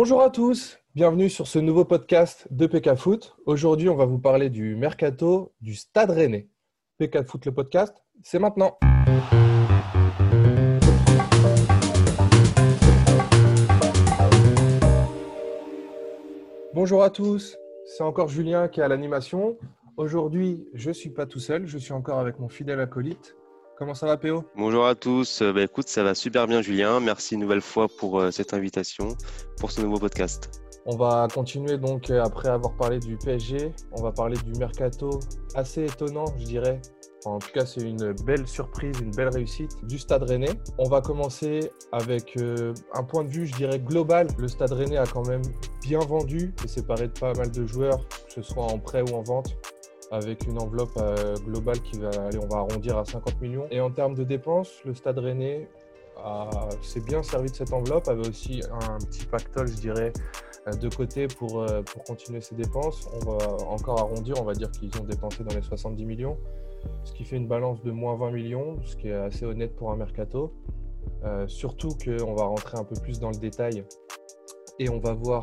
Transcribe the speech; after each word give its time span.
Bonjour 0.00 0.22
à 0.22 0.30
tous, 0.30 0.78
bienvenue 0.94 1.28
sur 1.28 1.48
ce 1.48 1.58
nouveau 1.58 1.84
podcast 1.84 2.46
de 2.52 2.68
PK 2.68 2.94
Foot. 2.94 3.34
Aujourd'hui, 3.46 3.88
on 3.88 3.96
va 3.96 4.04
vous 4.04 4.20
parler 4.20 4.48
du 4.48 4.76
mercato 4.76 5.52
du 5.60 5.74
Stade 5.74 6.10
Rennais. 6.10 6.48
PK 6.98 7.24
Foot, 7.24 7.46
le 7.46 7.52
podcast, 7.52 7.96
c'est 8.22 8.38
maintenant. 8.38 8.78
Bonjour 16.74 17.02
à 17.02 17.10
tous, 17.10 17.58
c'est 17.84 18.04
encore 18.04 18.28
Julien 18.28 18.68
qui 18.68 18.78
est 18.78 18.84
à 18.84 18.88
l'animation. 18.88 19.58
Aujourd'hui, 19.96 20.68
je 20.74 20.90
ne 20.90 20.94
suis 20.94 21.10
pas 21.10 21.26
tout 21.26 21.40
seul, 21.40 21.66
je 21.66 21.76
suis 21.76 21.92
encore 21.92 22.20
avec 22.20 22.38
mon 22.38 22.48
fidèle 22.48 22.78
acolyte. 22.78 23.34
Comment 23.78 23.94
ça 23.94 24.06
va, 24.06 24.16
PO 24.16 24.42
Bonjour 24.56 24.88
à 24.88 24.96
tous. 24.96 25.40
Euh, 25.40 25.52
bah, 25.52 25.62
écoute, 25.62 25.86
ça 25.86 26.02
va 26.02 26.16
super 26.16 26.48
bien, 26.48 26.62
Julien. 26.62 26.98
Merci 26.98 27.34
une 27.34 27.40
nouvelle 27.42 27.60
fois 27.60 27.86
pour 27.86 28.18
euh, 28.18 28.32
cette 28.32 28.52
invitation, 28.52 29.16
pour 29.60 29.70
ce 29.70 29.80
nouveau 29.80 30.00
podcast. 30.00 30.64
On 30.84 30.96
va 30.96 31.28
continuer 31.32 31.78
donc 31.78 32.10
euh, 32.10 32.20
après 32.20 32.48
avoir 32.48 32.74
parlé 32.74 32.98
du 32.98 33.16
PSG. 33.16 33.70
On 33.92 34.02
va 34.02 34.10
parler 34.10 34.36
du 34.38 34.58
mercato 34.58 35.20
assez 35.54 35.84
étonnant, 35.84 36.24
je 36.40 36.44
dirais. 36.44 36.82
en 37.24 37.38
tout 37.38 37.52
cas, 37.54 37.64
c'est 37.64 37.82
une 37.82 38.14
belle 38.24 38.48
surprise, 38.48 38.98
une 39.00 39.12
belle 39.12 39.28
réussite 39.28 39.70
du 39.86 40.00
Stade 40.00 40.24
Rennais. 40.24 40.58
On 40.78 40.88
va 40.88 41.00
commencer 41.00 41.70
avec 41.92 42.36
un 42.36 43.04
point 43.04 43.22
de 43.22 43.30
vue, 43.30 43.46
je 43.46 43.54
dirais, 43.54 43.78
global. 43.78 44.26
Le 44.38 44.48
Stade 44.48 44.72
Rennais 44.72 44.96
a 44.96 45.06
quand 45.06 45.28
même 45.28 45.42
bien 45.82 46.00
vendu 46.00 46.52
et 46.64 46.66
séparé 46.66 47.06
de 47.06 47.16
pas 47.16 47.32
mal 47.34 47.52
de 47.52 47.64
joueurs, 47.64 48.08
que 48.08 48.32
ce 48.32 48.42
soit 48.42 48.64
en 48.64 48.80
prêt 48.80 49.08
ou 49.08 49.14
en 49.14 49.22
vente 49.22 49.56
avec 50.10 50.46
une 50.46 50.58
enveloppe 50.58 50.96
euh, 50.96 51.34
globale 51.36 51.80
qui 51.80 51.98
va 51.98 52.08
aller, 52.08 52.38
on 52.38 52.48
va 52.48 52.58
arrondir 52.58 52.96
à 52.96 53.04
50 53.04 53.40
millions. 53.40 53.66
Et 53.70 53.80
en 53.80 53.90
termes 53.90 54.14
de 54.14 54.24
dépenses, 54.24 54.80
le 54.84 54.94
Stade 54.94 55.18
Rennais 55.18 55.68
s'est 56.82 57.00
bien 57.00 57.22
servi 57.22 57.48
de 57.48 57.54
cette 57.54 57.72
enveloppe, 57.72 58.08
avait 58.08 58.28
aussi 58.28 58.60
un 58.72 58.98
petit 58.98 59.24
pactole, 59.24 59.68
je 59.68 59.76
dirais, 59.76 60.12
euh, 60.66 60.72
de 60.72 60.88
côté 60.88 61.28
pour, 61.28 61.62
euh, 61.62 61.82
pour 61.82 62.02
continuer 62.02 62.40
ses 62.40 62.56
dépenses. 62.56 63.08
On 63.14 63.30
va 63.30 63.38
encore 63.68 64.00
arrondir, 64.00 64.34
on 64.40 64.44
va 64.44 64.54
dire 64.54 64.70
qu'ils 64.72 64.90
ont 65.00 65.04
dépensé 65.04 65.44
dans 65.44 65.54
les 65.54 65.62
70 65.62 66.04
millions, 66.04 66.36
ce 67.04 67.12
qui 67.12 67.24
fait 67.24 67.36
une 67.36 67.46
balance 67.46 67.82
de 67.82 67.92
moins 67.92 68.16
20 68.16 68.32
millions, 68.32 68.78
ce 68.84 68.96
qui 68.96 69.08
est 69.08 69.14
assez 69.14 69.44
honnête 69.44 69.76
pour 69.76 69.92
un 69.92 69.96
mercato. 69.96 70.52
surtout 71.46 71.90
qu'on 72.04 72.34
va 72.34 72.44
rentrer 72.44 72.78
un 72.78 72.84
peu 72.84 72.96
plus 73.00 73.18
dans 73.20 73.30
le 73.30 73.38
détail 73.38 73.84
et 74.78 74.88
on 74.88 74.98
va 74.98 75.12
voir 75.12 75.42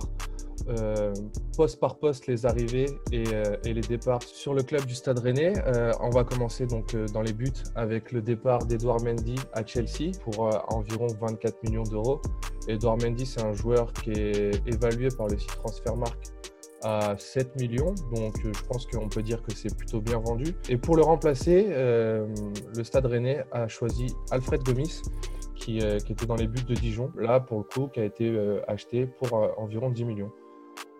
euh, 0.67 1.13
poste 1.55 1.79
par 1.79 1.97
poste 1.97 2.25
les 2.25 2.47
arrivées 2.47 2.87
euh, 3.13 3.55
et, 3.63 3.73
les 3.73 3.81
départs 3.81 4.23
sur 4.23 4.55
le 4.55 4.63
club 4.63 4.85
du 4.85 4.95
Stade 4.95 5.19
Rennais. 5.19 5.53
Euh, 5.67 5.91
on 5.99 6.09
va 6.09 6.23
commencer 6.23 6.65
donc 6.65 6.95
dans 7.13 7.21
les 7.21 7.33
buts 7.33 7.51
avec 7.75 8.11
le 8.11 8.21
départ 8.21 8.65
d'Edouard 8.65 9.03
Mendy 9.03 9.35
à 9.53 9.63
Chelsea 9.63 10.11
pour 10.23 10.49
environ 10.73 11.07
24 11.21 11.63
millions 11.63 11.83
d'euros. 11.83 12.19
Edouard 12.67 12.97
Mendy, 12.97 13.27
c'est 13.27 13.43
un 13.43 13.53
joueur 13.53 13.93
qui 13.93 14.11
est 14.11 14.67
évalué 14.67 15.09
par 15.15 15.27
le 15.27 15.37
site 15.37 15.51
Transfermarkt 15.51 16.33
à 16.81 17.15
7 17.17 17.59
millions, 17.59 17.93
donc 18.13 18.35
je 18.43 18.63
pense 18.67 18.85
qu'on 18.85 19.07
peut 19.07 19.23
dire 19.23 19.41
que 19.43 19.53
c'est 19.53 19.75
plutôt 19.75 20.01
bien 20.01 20.19
vendu. 20.19 20.55
Et 20.69 20.77
pour 20.77 20.95
le 20.95 21.03
remplacer, 21.03 21.67
le 21.67 22.83
Stade 22.83 23.05
Rennais 23.05 23.43
a 23.51 23.67
choisi 23.67 24.07
Alfred 24.29 24.63
Gomis, 24.63 25.01
qui, 25.55 25.79
qui, 25.79 26.11
était 26.11 26.25
dans 26.25 26.35
les 26.35 26.47
buts 26.47 26.63
de 26.63 26.75
Dijon, 26.75 27.11
là 27.17 27.39
pour 27.39 27.59
le 27.59 27.63
coup, 27.63 27.87
qui 27.87 27.99
a 28.01 28.05
été 28.05 28.35
acheté 28.67 29.07
pour 29.07 29.33
environ 29.57 29.89
10 29.89 30.05
millions. 30.05 30.31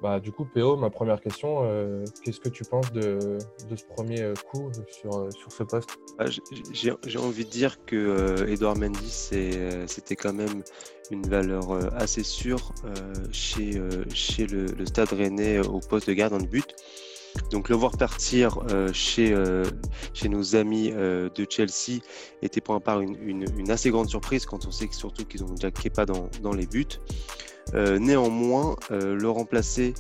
Bah, 0.05 0.19
du 0.19 0.31
coup, 0.31 0.45
PO, 0.45 0.77
ma 0.77 0.91
première 0.91 1.19
question, 1.19 1.61
euh, 1.63 2.05
qu'est-ce 2.23 2.39
que 2.39 2.49
tu 2.49 2.63
penses 2.63 2.91
de, 2.91 3.39
ce 3.75 3.83
premier 3.85 4.21
euh, 4.21 4.35
coup 4.51 4.71
sur, 4.87 5.17
euh, 5.17 5.31
sur 5.31 5.51
ce 5.51 5.63
poste? 5.63 5.97
Bah, 6.19 6.25
J'ai 6.71 7.17
envie 7.17 7.43
de 7.43 7.49
dire 7.49 7.83
que 7.85 8.45
Edouard 8.47 8.77
Mendy, 8.77 9.09
c'était 9.87 10.15
quand 10.15 10.33
même 10.33 10.61
une 11.09 11.27
valeur 11.27 11.71
assez 11.95 12.21
sûre 12.21 12.71
chez, 13.31 13.71
le, 13.71 14.85
Stade 14.85 15.11
Rennais 15.11 15.65
au 15.65 15.79
poste 15.79 16.07
de 16.07 16.13
gardien 16.13 16.37
de 16.37 16.45
but. 16.45 16.75
Donc 17.49 17.69
le 17.69 17.75
voir 17.75 17.97
partir 17.97 18.59
chez, 18.93 19.33
nos 20.29 20.55
amis 20.55 20.91
de 20.91 21.47
Chelsea 21.49 22.03
était 22.43 22.61
pour 22.61 22.75
un 22.75 22.79
part 22.79 23.01
une, 23.01 23.71
assez 23.71 23.89
grande 23.89 24.07
surprise 24.07 24.45
quand 24.45 24.67
on 24.67 24.71
sait 24.71 24.87
que, 24.87 24.95
surtout 24.95 25.25
qu'ils 25.25 25.43
ont 25.43 25.51
déjà 25.55 25.71
Kepa 25.71 26.05
dans 26.05 26.53
les 26.53 26.67
buts. 26.67 26.99
Euh, 27.73 27.97
néanmoins, 27.97 28.75
euh, 28.91 29.15
le 29.15 29.29
remplacer 29.29 29.95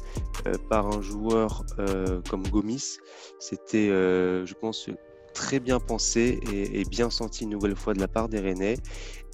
euh, 0.45 0.53
par 0.69 0.87
un 0.87 1.01
joueur 1.01 1.65
comme 2.29 2.47
Gomis, 2.47 2.97
c'était, 3.39 3.87
je 3.87 4.53
pense, 4.53 4.89
très 5.33 5.59
bien 5.59 5.79
pensé 5.79 6.39
et, 6.51 6.85
bien 6.85 7.09
senti 7.09 7.43
une 7.43 7.49
nouvelle 7.49 7.75
fois 7.75 7.93
de 7.93 7.99
la 7.99 8.07
part 8.07 8.29
des 8.29 8.39
Rennais. 8.39 8.77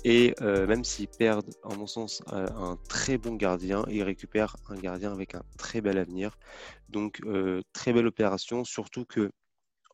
Et 0.04 0.34
même 0.42 0.84
s'ils 0.84 1.08
perdent, 1.08 1.54
en 1.64 1.76
mon 1.76 1.86
sens, 1.86 2.24
un 2.28 2.78
très 2.90 3.18
bon 3.18 3.36
gardien, 3.36 3.84
ils 3.90 4.04
récupèrent 4.04 4.56
un 4.70 4.76
gardien 4.76 5.12
avec 5.12 5.36
un 5.36 5.44
très 5.58 5.82
bel 5.82 5.98
avenir. 5.98 6.38
Donc, 6.90 7.22
très 7.74 7.94
belle 7.94 8.08
opération, 8.08 8.64
surtout 8.64 9.06
que 9.06 9.32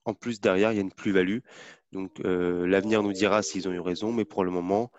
en 0.06 0.14
plus 0.14 0.40
derrière, 0.40 0.72
il 0.72 0.76
y 0.76 0.80
a 0.80 0.82
une 0.82 0.94
plus-value. 0.94 1.40
Donc, 1.92 2.20
l'avenir 2.24 3.04
nous 3.04 3.14
dira 3.14 3.44
s'ils 3.44 3.68
ont 3.68 3.74
eu 3.74 3.82
raison, 3.82 4.14
mais 4.14 4.26
pour 4.26 4.46
le 4.46 4.52
moment, 4.52 4.92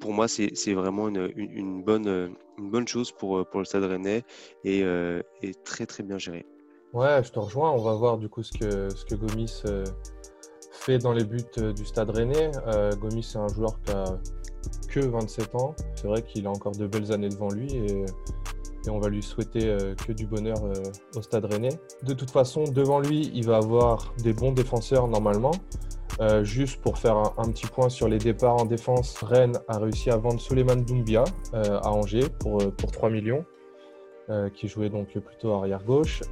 pour 0.00 0.12
moi, 0.12 0.28
c'est 0.28 0.74
vraiment 0.74 1.08
une, 1.08 1.82
bonne, 1.82 2.34
une 2.58 2.70
bonne 2.70 2.88
chose 2.88 3.12
pour, 3.12 3.46
pour 3.48 3.60
le 3.60 3.64
Stade 3.64 3.84
Rennais 3.84 4.24
et, 4.64 4.82
euh, 4.82 5.22
très 5.64 5.86
très 5.86 6.02
bien 6.02 6.18
géré. 6.18 6.46
Ouais, 6.92 7.22
je 7.22 7.30
te 7.30 7.38
rejoins. 7.38 7.70
On 7.72 7.82
va 7.82 7.94
voir 7.94 8.18
du 8.18 8.28
coup 8.28 8.42
ce 8.42 8.52
que, 8.52 9.14
Gomis 9.14 9.62
euh, 9.66 9.84
fait 10.72 10.98
dans 10.98 11.12
les 11.12 11.24
buts 11.24 11.42
euh, 11.58 11.72
du 11.72 11.84
Stade 11.84 12.10
Rennais. 12.10 12.50
Gomis, 12.98 13.22
c'est 13.22 13.38
un 13.38 13.48
joueur 13.48 13.80
qui 13.82 13.92
a 13.92 14.04
que 14.88 15.00
27 15.00 15.54
ans. 15.54 15.74
C'est 15.96 16.06
vrai 16.06 16.22
qu'il 16.22 16.46
a 16.46 16.50
encore 16.50 16.72
de 16.72 16.86
belles 16.86 17.12
années 17.12 17.28
devant 17.28 17.50
lui 17.50 17.72
et, 17.74 18.04
et 18.86 18.90
on 18.90 18.98
va 18.98 19.08
lui 19.08 19.22
souhaiter 19.22 19.76
que 20.06 20.12
du 20.12 20.26
bonheur 20.26 20.56
au 21.16 21.22
Stade 21.22 21.44
Rennais. 21.44 21.78
De 22.04 22.14
toute 22.14 22.30
façon, 22.30 22.64
devant 22.64 23.00
lui, 23.00 23.30
il 23.34 23.46
va 23.46 23.56
avoir 23.56 24.14
des 24.22 24.32
bons 24.32 24.52
défenseurs 24.52 25.08
normalement. 25.08 25.52
Euh, 26.20 26.42
juste 26.42 26.80
pour 26.80 26.98
faire 26.98 27.16
un, 27.16 27.52
petit 27.52 27.66
point 27.66 27.88
sur 27.88 28.08
les 28.08 28.18
départs 28.18 28.56
en 28.56 28.64
défense, 28.64 29.16
Rennes 29.22 29.58
a 29.68 29.78
réussi 29.78 30.10
à 30.10 30.16
vendre 30.16 30.40
Suleiman 30.40 30.76
Doumbia 30.76 31.22
euh, 31.54 31.78
à 31.80 31.92
Angers 31.92 32.28
pour, 32.40 32.60
euh, 32.60 32.70
pour 32.70 32.90
3 32.90 33.10
millions, 33.10 33.44
qui 34.52 34.68
jouait 34.68 34.90
donc 34.90 35.18
plutôt 35.18 35.54
arrière 35.54 35.82
gauche. 35.82 36.22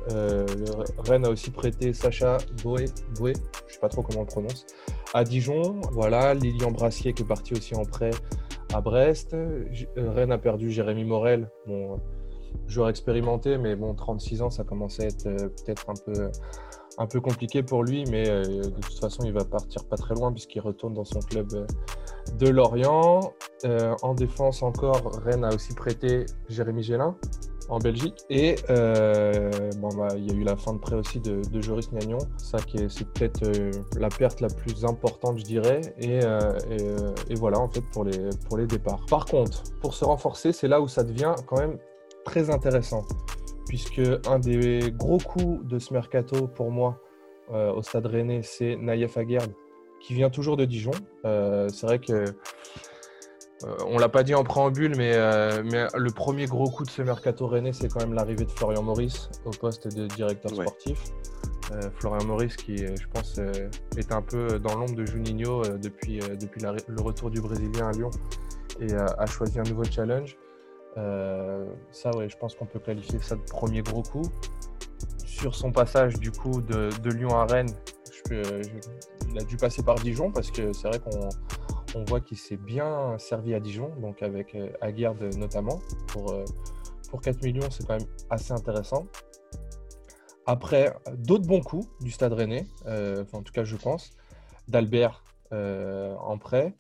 Rennes 0.99 1.25
a 1.25 1.31
aussi 1.31 1.51
prêté 1.51 1.95
Sacha 1.95 2.37
Boué, 2.63 2.85
Boué 3.15 3.33
je 3.33 3.39
ne 3.39 3.73
sais 3.73 3.81
pas 3.81 3.89
trop 3.89 4.03
comment 4.03 4.19
on 4.19 4.25
le 4.25 4.27
prononce, 4.27 4.67
à 5.15 5.25
Dijon. 5.25 5.81
Voilà, 5.93 6.35
Lilian 6.35 6.73
Brassier 6.73 7.15
qui 7.15 7.23
est 7.23 7.27
parti 7.27 7.55
aussi 7.55 7.75
en 7.75 7.87
prêt 7.87 8.11
à 8.75 8.83
Brest. 8.83 9.35
Rennes 9.97 10.33
a 10.33 10.37
perdu 10.37 10.71
Jérémy 10.71 11.05
Morel, 11.05 11.51
bon, 11.67 11.99
joueur 12.67 12.91
expérimenté, 12.91 13.57
mais 13.57 13.77
bon, 13.77 13.95
36 13.95 14.43
ans, 14.43 14.51
ça 14.51 14.63
commence 14.63 15.01
à 15.01 15.05
être 15.05 15.25
peut-être 15.25 15.89
un 15.89 15.95
peu 15.95 16.31
un 16.99 17.07
peu 17.07 17.21
compliqué 17.21 17.63
pour 17.63 17.85
lui, 17.85 18.05
mais 18.11 18.29
euh, 18.29 18.43
de 18.43 18.81
toute 18.81 18.99
façon, 18.99 19.25
il 19.25 19.33
va 19.33 19.45
partir 19.45 19.85
pas 19.85 19.97
très 19.97 20.15
loin 20.15 20.33
puisqu'il 20.33 20.61
retourne 20.61 20.95
dans 20.95 21.05
son 21.05 21.21
club 21.21 21.53
euh, 21.55 21.67
de 22.39 22.49
Lorient. 22.49 23.33
Euh, 23.65 23.95
en 24.03 24.15
défense 24.15 24.63
encore, 24.63 25.21
Rennes 25.25 25.45
a 25.45 25.55
aussi 25.55 25.75
prêté 25.75 26.27
Jérémy 26.49 26.83
Gélin 26.83 27.17
en 27.69 27.79
Belgique. 27.79 28.25
Et 28.31 28.55
bah, 28.69 30.09
il 30.17 30.31
y 30.31 30.31
a 30.31 30.35
eu 30.35 30.45
la 30.45 30.57
fin 30.57 30.73
de 30.73 30.79
prêt 30.79 30.95
aussi 30.95 31.21
de, 31.21 31.43
Joris 31.61 31.91
Gnagnon. 31.91 32.19
Ça, 32.37 32.59
c'est 32.89 33.09
peut-être 33.09 33.43
la 33.99 34.09
perte 34.09 34.41
la 34.41 34.49
plus 34.49 34.85
importante, 34.85 35.39
je 35.39 35.45
dirais. 35.45 35.81
Et, 35.99 36.21
et, 36.21 37.35
voilà, 37.35 37.59
en 37.59 37.69
fait, 37.69 37.83
pour 37.93 38.05
les, 38.05 38.31
pour 38.49 38.57
les 38.57 38.69
départs. 38.69 39.05
Par 39.11 39.25
contre, 39.25 39.65
pour 39.81 39.95
se 39.95 40.05
renforcer, 40.05 40.53
c'est 40.53 40.69
là 40.69 40.81
où 40.81 40.87
ça 40.87 41.03
devient 41.03 41.35
quand 41.47 41.59
même 41.59 41.79
très 42.25 42.51
intéressant 42.51 43.03
puisque 43.67 44.01
un 44.29 44.39
des 44.39 44.93
gros 44.93 45.19
coups 45.19 45.67
de 45.67 45.79
ce 45.79 45.93
mercato 45.93 46.47
pour 46.47 46.71
moi 46.71 47.01
euh, 47.53 47.73
au 47.73 47.83
Stade 47.83 48.07
Rennais, 48.07 48.43
c'est 48.43 48.77
Naïef 48.77 49.17
Aguerd, 49.17 49.53
qui 50.01 50.15
vient 50.15 50.31
toujours 50.31 50.57
de 50.57 50.65
Dijon. 50.65 50.93
Euh, 51.25 51.69
c'est 51.69 51.87
vrai 51.87 51.99
que 51.99 52.13
euh, 52.13 53.77
on 53.87 53.99
l'a 53.99 54.09
pas 54.09 54.23
dit 54.23 54.35
en 54.35 54.45
préambule, 54.45 54.97
mais, 54.97 55.13
mais, 55.65 55.87
le 55.95 56.11
premier 56.11 56.47
gros 56.47 56.71
coup 56.71 56.85
de 56.85 56.91
ce 56.91 57.03
mercato 57.03 57.47
Rennais, 57.47 57.73
c'est 57.73 57.89
quand 57.89 58.01
même 58.01 58.15
l'arrivée 58.15 58.45
de 58.45 58.51
Florian 58.51 58.83
Maurice 58.83 59.31
au 59.45 59.51
poste 59.51 59.95
de 59.95 60.07
directeur 60.07 60.53
sportif. 60.53 61.03
Florian 61.97 62.25
Maurice, 62.25 62.55
qui, 62.55 62.77
je 62.77 63.09
pense, 63.13 63.41
est 63.97 64.13
un 64.13 64.23
peu 64.23 64.61
dans 64.61 64.77
l'ombre 64.77 64.95
de 64.95 65.05
Juninho 65.05 65.63
depuis, 65.79 66.21
depuis 66.39 66.61
le 66.61 67.03
retour 67.03 67.31
du 67.31 67.41
Brésilien 67.41 67.89
à 67.89 67.93
Lyon 67.93 68.11
et 68.81 68.95
a 68.95 69.27
choisi 69.27 69.59
un 69.59 69.65
nouveau 69.65 69.83
challenge. 69.85 70.37
Euh, 70.97 71.67
ça, 71.91 72.11
ouais, 72.17 72.29
je 72.29 72.37
pense 72.37 72.55
qu'on 72.55 72.67
peut 72.67 72.79
qualifier 72.79 73.19
ça 73.21 73.37
de 73.37 73.43
premier 73.43 73.83
gros 73.83 74.03
coup. 74.03 74.25
Sur 75.25 75.55
son 75.55 75.71
passage 75.71 76.15
du 76.19 76.31
coup 76.31 76.63
de, 76.63 77.11
Lyon 77.11 77.37
à 77.37 77.45
Rennes, 77.45 77.75
il 78.31 79.39
a 79.39 79.45
dû 79.45 79.57
passer 79.57 79.83
par 79.83 79.97
Dijon 79.97 80.33
parce 80.33 80.51
que 80.51 80.73
c'est 80.73 80.89
vrai 80.89 80.99
qu'on 80.99 82.05
voit 82.05 82.21
qu'il 82.21 82.39
s'est 82.39 82.57
bien 82.57 83.19
servi 83.19 83.55
à 83.55 83.61
Dijon, 83.61 83.91
donc 84.01 84.23
avec 84.23 84.55
euh, 84.55 84.71
Aguerd 84.81 85.23
notamment. 85.37 85.81
Pour, 86.09 86.33
euh, 86.33 86.45
pour 87.11 87.21
4 87.21 87.43
millions, 87.43 87.71
c'est 87.71 87.87
quand 87.87 87.99
même 87.99 88.09
assez 88.31 88.53
intéressant. 88.53 89.07
Après, 90.47 90.95
d'autres 91.19 91.47
bons 91.47 91.61
coups 91.61 91.87
du 92.01 92.11
Stade 92.11 92.33
Rennais, 92.33 92.67
en 93.33 93.43
tout 93.43 93.53
cas 93.53 93.65
je 93.65 93.77
pense. 93.77 94.13
D'Albert 94.69 95.23
en 95.51 96.39
prêt, 96.39 96.75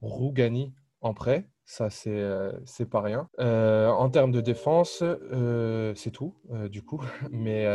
Rougani 0.00 0.72
en 1.00 1.14
prêt, 1.14 1.48
Ça, 1.70 1.90
c'est 1.90 2.08
euh, 2.08 2.50
c'est 2.64 2.88
pas 2.88 3.02
rien. 3.02 3.28
Euh, 3.40 3.88
en 3.88 4.08
termes 4.08 4.32
de 4.32 4.40
défense, 4.40 5.02
euh, 5.02 5.92
c'est 5.94 6.10
tout, 6.10 6.32
du 6.70 6.80
coup. 6.80 7.02
Mais, 7.30 7.66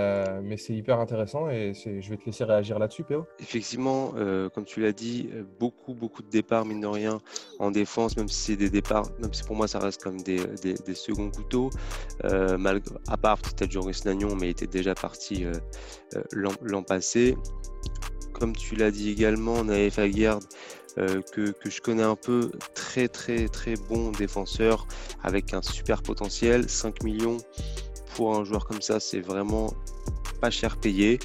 mais 0.42 0.58
c'est 0.58 0.74
hyper 0.74 1.00
intéressant 1.00 1.50
et 1.50 1.74
je 1.76 2.10
vais 2.10 2.18
te 2.18 2.26
laisser 2.26 2.44
réagir 2.44 2.80
là-dessus, 2.80 3.04
Péo. 3.04 3.28
Effectivement, 3.40 4.14
comme 4.54 4.66
tu 4.66 4.82
l'as 4.82 4.94
dit, 4.94 5.30
beaucoup, 5.60 5.94
beaucoup 5.94 6.24
de 6.24 6.30
départs, 6.30 6.66
mine 6.66 6.82
de 6.82 6.88
rien, 6.88 7.20
en 7.60 7.70
défense, 7.70 8.18
même 8.18 8.28
si 8.28 8.52
c'est 8.52 8.56
des 8.56 8.70
départs, 8.70 9.06
même 9.20 9.34
si 9.34 9.44
pour 9.44 9.56
moi 9.56 9.68
ça 9.68 9.80
reste 9.80 10.02
comme 10.02 10.22
des, 10.22 10.40
des, 10.64 10.96
seconds 10.96 11.30
couteaux. 11.30 11.70
à 12.24 13.18
part 13.18 13.38
peut-être 13.40 13.72
Joris 13.72 14.06
Nagnon, 14.06 14.36
mais 14.36 14.48
il 14.48 14.52
était 14.52 14.68
déjà 14.68 14.96
parti 14.96 15.46
l'an 16.32 16.84
passé. 16.84 17.38
Comme 18.34 18.56
tu 18.56 18.76
l'as 18.76 18.92
dit 18.92 19.12
également, 19.12 19.54
on 19.54 19.70
avait 19.70 19.92
Euh, 21.00 21.22
que, 21.32 21.54
je 21.66 21.82
connais 21.82 22.04
un 22.04 22.16
peu, 22.16 22.52
très 22.76 23.08
très 23.08 23.48
très 23.48 23.74
bon 23.90 24.12
défenseur 24.12 24.88
avec 25.24 25.54
un 25.54 25.62
super 25.62 26.04
potentiel. 26.04 26.70
5 26.70 27.04
millions 27.04 27.38
pour 28.16 28.36
un 28.38 28.44
joueur 28.44 28.66
comme 28.66 28.82
ça, 28.82 29.00
c'est 29.00 29.22
vraiment 29.22 29.74
pas 30.40 30.52
cher 30.52 30.78
payé. 30.78 31.20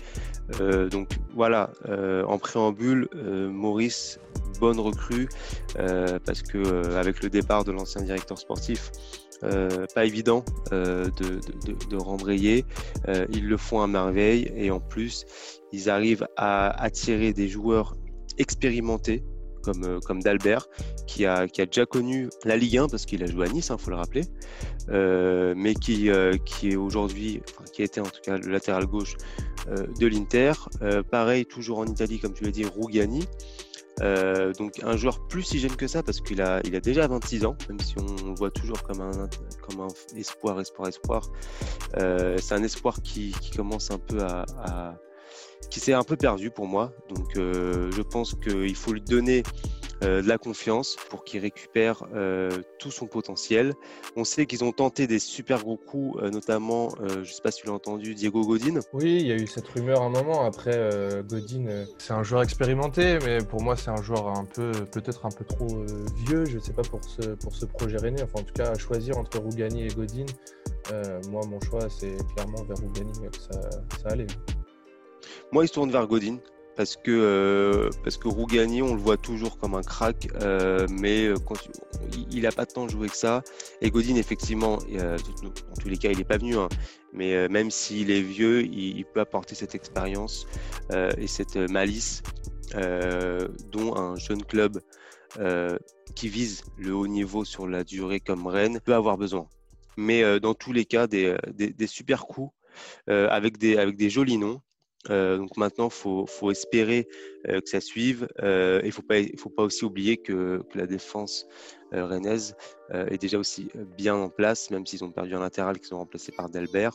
Euh, 0.61 0.89
donc 0.89 1.11
voilà, 1.35 1.71
euh, 1.89 2.25
en 2.25 2.39
préambule, 2.39 3.09
Maurice, 3.15 4.19
bonne 4.59 4.81
recrue, 4.81 5.29
parce 6.25 6.43
que 6.43 6.97
avec 6.97 7.23
le 7.23 7.29
départ 7.29 7.65
de 7.65 7.73
l'ancien 7.73 8.03
directeur 8.03 8.39
sportif, 8.39 8.91
pas 9.41 10.05
évident 10.05 10.45
de, 10.73 11.13
de, 11.91 11.97
rembrayer. 11.97 12.65
ils 13.31 13.47
le 13.47 13.57
font 13.57 13.83
à 13.83 13.87
merveille 13.87 14.51
et 14.57 14.71
en 14.71 14.81
plus, 14.81 15.27
ils 15.73 15.91
arrivent 15.91 16.27
à 16.37 16.71
attirer 16.83 17.33
des 17.33 17.49
joueurs 17.49 17.95
expérimentés 18.39 19.23
comme, 19.69 19.85
euh, 19.85 20.01
comme 20.01 20.23
Dalbert, 20.23 20.67
qui 21.07 21.27
a, 21.27 21.47
qui 21.47 21.61
a 21.61 21.67
déjà 21.67 21.85
connu 21.85 22.31
la 22.45 22.57
Ligue 22.57 22.79
1 22.79 22.89
parce 22.89 23.05
qu'il 23.05 23.23
a 23.23 23.27
joué 23.27 23.47
à 23.47 23.49
Nice, 23.51 23.67
il 23.69 23.73
hein, 23.73 23.79
faut 23.79 23.91
le 23.91 23.97
rappeler, 23.97 24.25
euh, 24.89 25.55
mais 25.57 25.75
qui, 25.75 26.11
euh, 26.11 26.37
qui 26.45 26.71
est 26.71 26.77
aujourd'hui, 26.77 27.43
qui 27.73 27.83
a 27.83 27.85
été 27.85 28.01
en 28.01 28.05
tout 28.05 28.21
cas 28.23 28.39
le 28.39 28.51
latéral 28.51 28.87
gauche 28.87 29.17
de 30.01 30.07
l'Inter. 30.07 30.53
pareil, 31.11 31.45
toujours 31.45 31.81
en 31.81 31.87
Italie, 31.87 32.19
comme 32.19 32.33
tu 32.33 32.45
l'as 32.45 32.51
dit, 32.51 32.65
Rougani. 32.65 33.27
donc 34.59 34.81
un 34.83 34.97
joueur 34.97 35.27
plus 35.29 35.43
si 35.43 35.59
jeune 35.59 35.77
que 35.77 35.87
ça 35.87 36.03
parce 36.03 36.23
qu'il 36.23 36.41
a, 36.41 36.61
il 36.65 36.75
a 36.75 36.81
déjà 36.81 37.07
26 37.07 37.45
ans, 37.45 37.57
même 37.69 37.79
si 37.81 37.95
on 37.99 38.29
le 38.29 38.35
voit 38.35 38.51
toujours 38.51 38.83
comme 38.83 39.03
un, 39.03 39.29
comme 39.61 39.81
un 39.81 40.17
espoir, 40.17 40.59
espoir, 40.61 40.89
espoir. 40.89 41.31
c'est 41.93 42.55
un 42.55 42.63
espoir 42.63 43.03
qui, 43.03 43.35
qui, 43.43 43.51
commence 43.51 43.91
un 43.91 43.99
peu 43.99 44.23
à, 44.23 44.99
qui 45.71 45.81
s'est 45.81 45.93
un 45.93 46.05
peu 46.05 46.17
perdu 46.17 46.51
pour 46.51 46.67
moi. 46.67 46.93
Donc 47.09 47.37
euh, 47.37 47.91
je 47.93 48.03
pense 48.03 48.35
qu'il 48.35 48.75
faut 48.75 48.93
lui 48.93 49.01
donner 49.01 49.43
euh, 50.05 50.23
de 50.23 50.29
la 50.29 50.39
confiance 50.39 50.97
pour 51.11 51.25
qu'il 51.25 51.41
récupère 51.41 52.05
euh, 52.15 52.51
tout 52.79 52.91
son 52.91 53.07
potentiel. 53.07 53.75
On 54.17 54.25
sait 54.25 54.47
qu'ils 54.47 54.63
ont 54.65 54.73
tenté 54.73 55.07
des 55.07 55.19
super 55.19 55.63
gros 55.63 55.77
coups, 55.77 56.23
notamment, 56.23 56.89
je 57.01 57.19
ne 57.19 57.25
sais 57.25 57.43
pas 57.43 57.51
si 57.51 57.63
tu 57.63 57.67
l'as 57.67 57.73
entendu, 57.73 58.15
Diego 58.15 58.45
Godin. 58.47 58.81
Oui, 58.93 59.19
il 59.21 59.27
y 59.27 59.33
a 59.33 59.37
eu 59.37 59.47
cette 59.47 59.69
rumeur 59.69 60.03
un 60.03 60.09
moment. 60.09 60.45
Après, 60.45 60.91
Godin, 61.29 61.85
c'est 61.99 62.13
un 62.13 62.23
joueur 62.23 62.43
expérimenté, 62.43 63.19
mais 63.25 63.39
pour 63.39 63.63
moi, 63.63 63.77
c'est 63.77 63.91
un 63.91 64.03
joueur 64.03 64.29
un 64.29 64.45
peu, 64.45 64.71
peut-être 64.93 65.27
un 65.27 65.31
peu 65.31 65.45
trop 65.45 65.85
vieux. 66.27 66.45
Je 66.47 66.57
ne 66.57 66.63
sais 66.63 66.73
pas 66.73 66.83
pour 66.83 67.03
ce, 67.05 67.31
pour 67.31 67.55
ce 67.55 67.67
projet 67.67 67.97
René. 67.97 68.23
Enfin, 68.23 68.41
en 68.41 68.45
tout 68.45 68.55
cas, 68.55 68.71
à 68.71 68.79
choisir 68.79 69.19
entre 69.19 69.39
Rougani 69.39 69.85
et 69.85 69.89
Godin, 69.89 70.27
moi, 71.29 71.43
mon 71.49 71.61
choix, 71.61 71.89
c'est 71.91 72.17
clairement 72.35 72.63
vers 72.65 72.79
Rougani 72.79 73.13
ça 73.41 74.09
allait. 74.09 74.27
Moi, 75.53 75.65
il 75.65 75.69
se 75.69 75.75
tourne 75.75 75.91
vers 75.91 76.07
Godin 76.07 76.39
parce 76.79 76.95
que 76.95 77.11
euh, 77.11 77.91
Rougani, 78.25 78.83
on 78.83 78.95
le 78.95 79.01
voit 79.01 79.17
toujours 79.17 79.59
comme 79.59 79.75
un 79.75 79.83
crack, 79.83 80.29
euh, 80.41 80.87
mais 80.89 81.27
euh, 81.27 81.35
il 82.31 82.43
n'a 82.43 82.53
pas 82.53 82.67
tant 82.67 82.87
joué 82.87 83.09
que 83.09 83.17
ça. 83.17 83.43
Et 83.81 83.91
Godin, 83.91 84.15
effectivement, 84.15 84.75
en 84.75 85.81
tous 85.81 85.89
les 85.89 85.97
cas, 85.97 86.13
il 86.13 86.19
n'est 86.19 86.25
pas 86.25 86.39
venu, 86.39 86.57
hein, 86.57 86.69
mais 87.13 87.49
même 87.49 87.73
s'il 87.73 88.13
est 88.13 88.23
vieux, 88.23 88.63
il, 88.63 89.05
peut 89.07 89.19
apporter 89.19 89.57
cette 89.57 89.75
expérience 89.75 90.47
et 91.19 91.27
cette 91.27 91.57
malice 91.57 92.23
dont 93.73 93.97
un 93.97 94.15
jeune 94.15 94.45
club 94.45 94.79
qui 96.15 96.29
vise 96.29 96.63
le 96.79 96.95
haut 96.95 97.09
niveau 97.09 97.45
sur 97.45 97.67
la 97.67 97.83
durée 97.83 98.21
comme 98.21 98.47
Rennes 98.47 98.79
peut 98.79 98.95
avoir 98.95 99.19
besoin. 99.19 99.49
Mais 99.97 100.39
dans 100.39 100.55
tous 100.55 100.73
les 100.73 100.85
cas, 100.85 101.09
des, 101.09 101.35
des 101.57 101.87
super 101.89 102.27
coups 102.27 102.53
avec, 103.09 103.59
des, 103.59 103.79
avec 103.79 103.97
des 103.97 104.11
jolis 104.11 104.39
noms. 104.39 104.61
Euh, 105.11 105.39
donc 105.39 105.57
maintenant, 105.57 105.89
il 105.89 106.27
faut, 106.27 106.51
espérer 106.51 107.09
euh, 107.49 107.61
que 107.61 107.69
ça 107.69 107.81
suive. 107.81 108.29
Euh, 108.43 108.81
il 108.83 108.89
ne 108.89 108.93
faut 108.93 109.03
pas, 109.03 109.17
faut 109.37 109.51
pas 109.51 109.63
aussi 109.63 109.85
oublier 109.85 110.17
que, 110.17 110.63
la 110.75 110.87
défense 110.87 111.47
rennaise 111.93 112.55
est 112.93 113.19
déjà 113.19 113.39
aussi 113.39 113.71
bien 113.97 114.15
en 114.15 114.29
place, 114.29 114.71
même 114.71 114.87
s'ils 114.87 115.03
ont 115.03 115.11
perdu 115.11 115.35
un 115.35 115.41
latéral 115.41 115.79
qui 115.79 115.89
sont 115.89 115.97
remplacés 115.97 116.33
par 116.33 116.51
Delbert. 116.51 116.93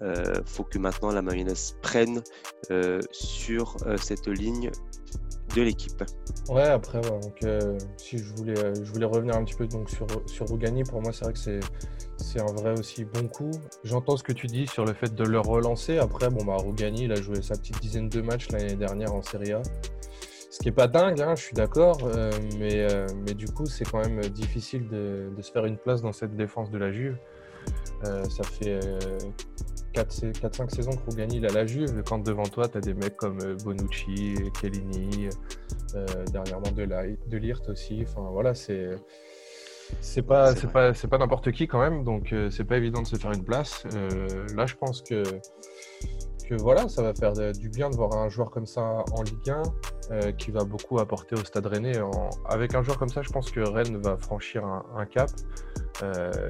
Il 0.00 0.42
faut 0.44 0.64
que 0.64 0.78
maintenant 0.78 1.10
la 1.10 1.22
mayonnaise 1.22 1.76
prenne 1.82 2.22
sur 3.10 3.76
cette 4.00 4.28
ligne 4.28 4.70
de 5.56 5.62
l'équipe. 5.62 6.04
Ouais, 6.48 6.68
après, 6.68 7.00
donc, 7.00 7.40
si 7.96 8.18
je 8.18 8.34
voulais, 8.36 8.74
je 8.74 8.92
voulais 8.92 9.06
revenir 9.06 9.34
un 9.34 9.44
petit 9.44 9.54
peu 9.56 9.66
donc, 9.66 9.88
sur, 9.90 10.06
sur 10.26 10.46
Rougani, 10.46 10.84
pour 10.84 11.00
moi, 11.00 11.12
c'est 11.12 11.24
vrai 11.24 11.32
que 11.32 11.38
c'est 11.38 11.60
c'est 12.18 12.40
un 12.40 12.52
vrai 12.52 12.78
aussi 12.78 13.04
bon 13.04 13.28
coup. 13.28 13.50
J'entends 13.84 14.16
ce 14.16 14.22
que 14.22 14.32
tu 14.32 14.46
dis 14.46 14.66
sur 14.66 14.84
le 14.84 14.92
fait 14.92 15.14
de 15.14 15.24
le 15.24 15.40
relancer. 15.40 15.98
Après, 15.98 16.28
bon, 16.28 16.44
bah, 16.44 16.56
Rougani, 16.56 17.04
il 17.04 17.12
a 17.12 17.20
joué 17.20 17.40
sa 17.42 17.54
petite 17.54 17.80
dizaine 17.80 18.08
de 18.08 18.20
matchs 18.20 18.50
l'année 18.50 18.74
dernière 18.74 19.14
en 19.14 19.22
Serie 19.22 19.52
A. 19.52 19.62
Ce 20.50 20.58
qui 20.58 20.66
n'est 20.66 20.74
pas 20.74 20.88
dingue, 20.88 21.20
hein, 21.20 21.34
je 21.36 21.42
suis 21.42 21.54
d'accord, 21.54 21.98
euh, 22.04 22.30
mais, 22.58 22.90
euh, 22.90 23.06
mais 23.26 23.34
du 23.34 23.46
coup, 23.46 23.66
c'est 23.66 23.84
quand 23.84 24.00
même 24.00 24.20
difficile 24.20 24.88
de, 24.88 25.30
se 25.40 25.52
faire 25.52 25.66
une 25.66 25.76
place 25.76 26.02
dans 26.02 26.12
cette 26.12 26.34
défense 26.36 26.70
de 26.70 26.78
la 26.78 26.90
Juve. 26.90 27.16
Euh, 28.04 28.24
ça 28.24 28.44
fait 28.44 28.80
4-5 29.94 30.74
saisons 30.74 30.92
que 30.92 31.10
Rougani 31.10 31.44
a 31.46 31.50
la 31.50 31.66
Juve. 31.66 32.02
Quand 32.04 32.18
devant 32.18 32.44
toi, 32.44 32.66
tu 32.66 32.80
des 32.80 32.94
mecs 32.94 33.16
comme 33.16 33.38
Bonucci, 33.62 34.34
Kellini, 34.60 35.28
dernièrement 36.32 36.72
de 36.72 37.36
Lirt 37.36 37.68
aussi. 37.68 38.04
Enfin, 38.08 38.28
voilà, 38.32 38.54
c'est 38.54 38.90
c'est 40.00 40.22
pas, 40.22 40.54
c'est 40.54 40.70
pas, 40.70 40.94
c'est 40.94 41.08
pas 41.08 41.18
n'importe 41.18 41.52
qui 41.52 41.66
quand 41.66 41.80
même, 41.80 42.04
donc 42.04 42.32
euh, 42.32 42.50
c'est 42.50 42.64
pas 42.64 42.76
évident 42.76 43.02
de 43.02 43.06
se 43.06 43.16
faire 43.16 43.32
une 43.32 43.44
place. 43.44 43.84
Euh, 43.94 44.46
là, 44.54 44.66
je 44.66 44.74
pense 44.74 45.02
que, 45.02 45.22
que 46.48 46.54
voilà, 46.54 46.88
ça 46.88 47.02
va 47.02 47.14
faire 47.14 47.32
du 47.32 47.68
bien 47.68 47.90
de 47.90 47.96
voir 47.96 48.14
un 48.14 48.28
joueur 48.28 48.50
comme 48.50 48.66
ça 48.66 49.04
en 49.12 49.22
Ligue 49.22 49.50
1 49.50 49.62
euh, 50.10 50.32
qui 50.32 50.50
va 50.50 50.64
beaucoup 50.64 50.98
apporter 50.98 51.34
au 51.34 51.44
Stade 51.44 51.66
Rennais. 51.66 52.00
Avec 52.48 52.74
un 52.74 52.82
joueur 52.82 52.98
comme 52.98 53.08
ça, 53.08 53.22
je 53.22 53.30
pense 53.30 53.50
que 53.50 53.60
Rennes 53.60 53.98
va 53.98 54.16
franchir 54.16 54.64
un, 54.64 55.06
cap. 55.06 55.30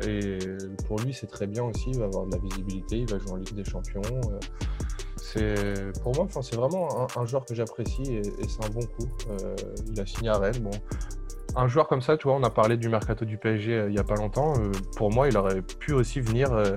et 0.06 0.38
pour 0.87 1.00
lui, 1.00 1.12
c'est 1.12 1.26
très 1.26 1.46
bien 1.46 1.64
aussi. 1.64 1.90
Il 1.90 1.99
va 1.99 2.06
avoir 2.06 2.26
de 2.26 2.32
la 2.32 2.38
visibilité, 2.38 2.99
il 2.99 3.11
va 3.11 3.19
jouer 3.19 3.32
en 3.32 3.37
Ligue 3.37 3.55
des 3.55 3.64
Champions. 3.64 4.02
c'est 5.16 5.75
pour 6.02 6.14
moi, 6.14 6.26
c'est 6.42 6.57
vraiment 6.57 7.09
un, 7.16 7.25
joueur 7.25 7.45
que 7.45 7.54
j'apprécie 7.54 8.14
et, 8.14 8.18
et 8.18 8.49
c'est 8.49 8.64
un 8.64 8.71
bon 8.71 8.87
coup. 8.87 9.09
il 9.90 10.00
a 10.00 10.07
signé 10.07 10.30
à 10.30 10.38
Rennes. 10.38 10.61
Bon, 10.61 10.71
un 11.57 11.69
joueur 11.69 11.88
comme 11.88 12.02
ça, 12.02 12.17
tu 12.17 12.28
vois, 12.28 12.37
on 12.37 12.43
a 12.43 12.50
parlé 12.50 12.76
du 12.76 12.88
mercato 12.88 13.25
du 13.25 13.38
PSG 13.38 13.73
euh, 13.73 13.88
il 13.88 13.93
n'y 13.93 13.99
a 13.99 14.05
pas 14.05 14.17
longtemps. 14.17 14.55
Euh, 14.59 14.71
pour 14.97 15.12
moi, 15.12 15.28
il 15.28 15.37
aurait 15.37 15.62
pu 15.62 15.93
aussi 15.93 16.21
venir 16.21 16.52
euh, 16.52 16.76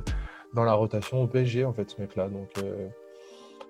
dans 0.53 0.63
la 0.63 0.73
rotation 0.73 1.21
au 1.21 1.27
PSG, 1.27 1.65
en 1.65 1.73
fait, 1.73 1.89
ce 1.89 2.01
mec-là. 2.01 2.29
Donc 2.29 2.49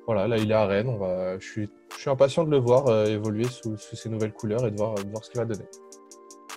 voilà, 0.08 0.28
là, 0.28 0.38
il 0.38 0.50
est 0.50 0.56
à 0.56 0.66
Rennes. 0.66 0.98
Je, 1.40 1.46
suis... 1.46 1.70
impatient 2.08 2.44
de 2.44 2.50
le 2.50 2.58
voir 2.58 3.08
évoluer 3.08 3.46
sous, 3.46 3.78
ses 3.78 4.10
nouvelles 4.10 4.34
couleurs 4.34 4.66
et 4.66 4.72
de 4.72 4.78
voir, 4.78 4.96
ce 5.22 5.30
qu'il 5.30 5.40
va 5.40 5.46
donner. 5.46 5.66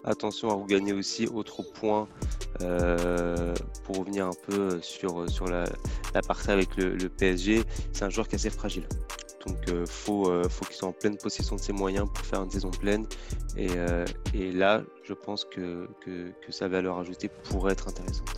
Attention 0.04 0.50
à 0.50 0.54
vous 0.54 0.66
gagner 0.66 0.92
aussi, 0.92 1.26
autre 1.26 1.62
point, 1.62 2.08
pour 2.58 3.98
revenir 3.98 4.26
un 4.26 4.36
peu 4.46 4.80
sur, 4.80 5.24
la, 5.46 5.64
partie 6.26 6.50
avec 6.50 6.76
le 6.76 7.08
PSG, 7.08 7.62
c'est 7.92 8.04
un 8.04 8.10
joueur 8.10 8.28
qui 8.28 8.34
est 8.34 8.38
assez 8.38 8.50
fragile. 8.50 8.86
Donc 9.46 9.56
il 9.66 9.74
euh, 9.74 9.86
faut, 9.86 10.30
euh, 10.30 10.48
faut 10.48 10.64
qu'ils 10.64 10.76
soient 10.76 10.88
en 10.88 10.92
pleine 10.92 11.16
possession 11.16 11.56
de 11.56 11.60
ses 11.60 11.72
moyens 11.72 12.08
pour 12.12 12.24
faire 12.24 12.42
une 12.42 12.50
saison 12.50 12.70
pleine. 12.70 13.06
Et, 13.56 13.68
euh, 13.76 14.04
là, 14.52 14.82
je 15.02 15.12
pense 15.12 15.44
que, 15.44 15.88
sa 16.48 16.68
valeur 16.68 16.98
ajoutée 16.98 17.28
pourrait 17.28 17.72
être 17.72 17.88
intéressante. 17.88 18.28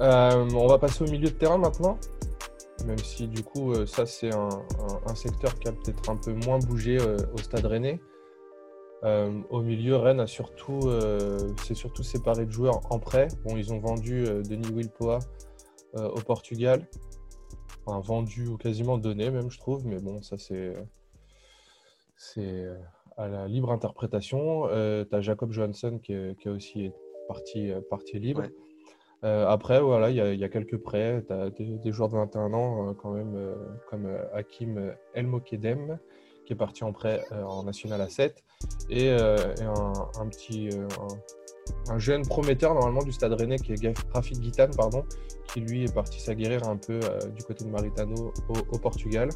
on 0.00 0.66
va 0.66 0.78
passer 0.78 1.04
au 1.04 1.10
milieu 1.10 1.28
de 1.28 1.34
terrain 1.34 1.58
maintenant. 1.58 1.98
Même 2.86 2.98
si 2.98 3.28
du 3.28 3.44
coup, 3.44 3.72
ça 3.86 4.06
c'est 4.06 4.34
un, 4.34 4.48
secteur 5.14 5.56
qui 5.58 5.68
a 5.68 5.72
peut-être 5.72 6.10
un 6.10 6.16
peu 6.16 6.32
moins 6.32 6.58
bougé 6.58 6.98
au 7.00 7.38
stade 7.38 7.66
rennais. 7.66 8.00
au 9.04 9.62
milieu, 9.62 9.96
Rennes 9.96 10.20
a 10.20 10.26
surtout, 10.26 10.90
c'est 11.64 11.74
surtout 11.74 12.02
séparé 12.02 12.46
de 12.46 12.50
joueurs 12.50 12.80
en 12.90 12.98
prêt. 12.98 13.28
Bon, 13.44 13.56
ils 13.56 13.72
ont 13.72 13.78
vendu 13.78 14.24
Denis 14.48 14.72
Wilpoa 14.72 15.20
au 15.94 16.20
Portugal 16.20 16.88
vendu 17.86 18.48
ou 18.48 18.56
quasiment 18.56 18.98
donné 18.98 19.30
même, 19.30 19.50
je 19.50 19.58
trouve. 19.58 19.86
Mais 19.86 19.98
bon, 19.98 20.22
ça 20.22 20.38
c'est 20.38 20.74
c'est 22.16 22.66
à 23.16 23.28
la 23.28 23.48
libre 23.48 23.72
interprétation. 23.72 24.66
Euh, 24.68 25.04
tu 25.04 25.14
as 25.14 25.20
Jacob 25.20 25.52
Johansson 25.52 25.98
qui, 26.02 26.14
qui 26.40 26.48
a 26.48 26.52
aussi 26.52 26.92
parti, 27.28 27.70
euh, 27.70 27.80
parti 27.88 28.18
libre. 28.18 28.44
Euh, 29.24 29.46
après, 29.46 29.80
voilà, 29.80 30.10
il 30.10 30.16
y, 30.16 30.38
y, 30.38 30.44
a 30.44 30.48
quelques 30.48 30.78
prêts. 30.78 31.24
Tu 31.26 31.32
as 31.32 31.50
des, 31.50 31.92
joueurs 31.92 32.08
de 32.08 32.16
21 32.16 32.52
ans 32.52 32.88
euh, 32.88 32.92
quand 32.94 33.12
même, 33.12 33.54
comme 33.88 34.08
Hakim 34.34 34.94
El 35.14 35.26
Mokedem, 35.28 35.98
qui 36.44 36.52
est 36.52 36.56
parti 36.56 36.82
en 36.82 36.92
prêt 36.92 37.22
en 37.30 37.62
national 37.62 38.00
à 38.00 38.08
7. 38.08 38.42
Et, 38.90 39.10
un, 39.10 40.28
petit, 40.28 40.70
un 40.72 41.06
jeune 41.98 42.26
prometteur 42.26 42.74
normalement 42.74 43.02
du 43.02 43.12
Stade 43.12 43.32
Rennais 43.32 43.56
qui 43.56 43.72
est 43.72 43.98
Rafik 44.12 44.40
Guitane, 44.40 44.70
pardon, 44.76 45.04
qui 45.52 45.60
lui 45.60 45.84
est 45.84 45.94
parti 45.94 46.20
s'aguerrir 46.20 46.68
un 46.68 46.76
peu 46.76 47.00
du 47.34 47.42
côté 47.42 47.64
de 47.64 47.70
Maritano 47.70 48.32
au, 48.48 48.78
Portugal. 48.78 49.28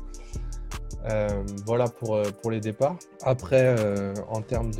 voilà 1.66 1.88
pour, 1.88 2.20
pour 2.42 2.50
les 2.50 2.60
départs. 2.60 2.96
Après, 3.22 3.74
en 4.28 4.42
termes 4.42 4.70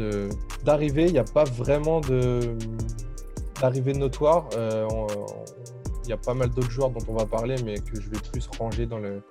d'arrivée, 0.65 1.07
il 1.07 1.13
n'y 1.13 1.19
a 1.19 1.25
pas 1.25 1.45
vraiment 1.45 2.01
d'arrivée 3.61 3.95
notoire. 3.95 4.49
Il 6.05 6.11
y 6.11 6.13
a 6.13 6.17
pas 6.17 6.35
mal 6.35 6.51
d'autres 6.51 6.71
joueurs 6.71 6.91
dont 6.91 7.05
on 7.09 7.15
va 7.15 7.27
parler, 7.27 7.57
mais 7.65 7.79
que 7.79 8.01
je 8.01 8.09
vais 8.09 8.19
plus 8.33 8.47
ranger 8.59 8.87
dans 8.87 8.99
le, 8.99 9.23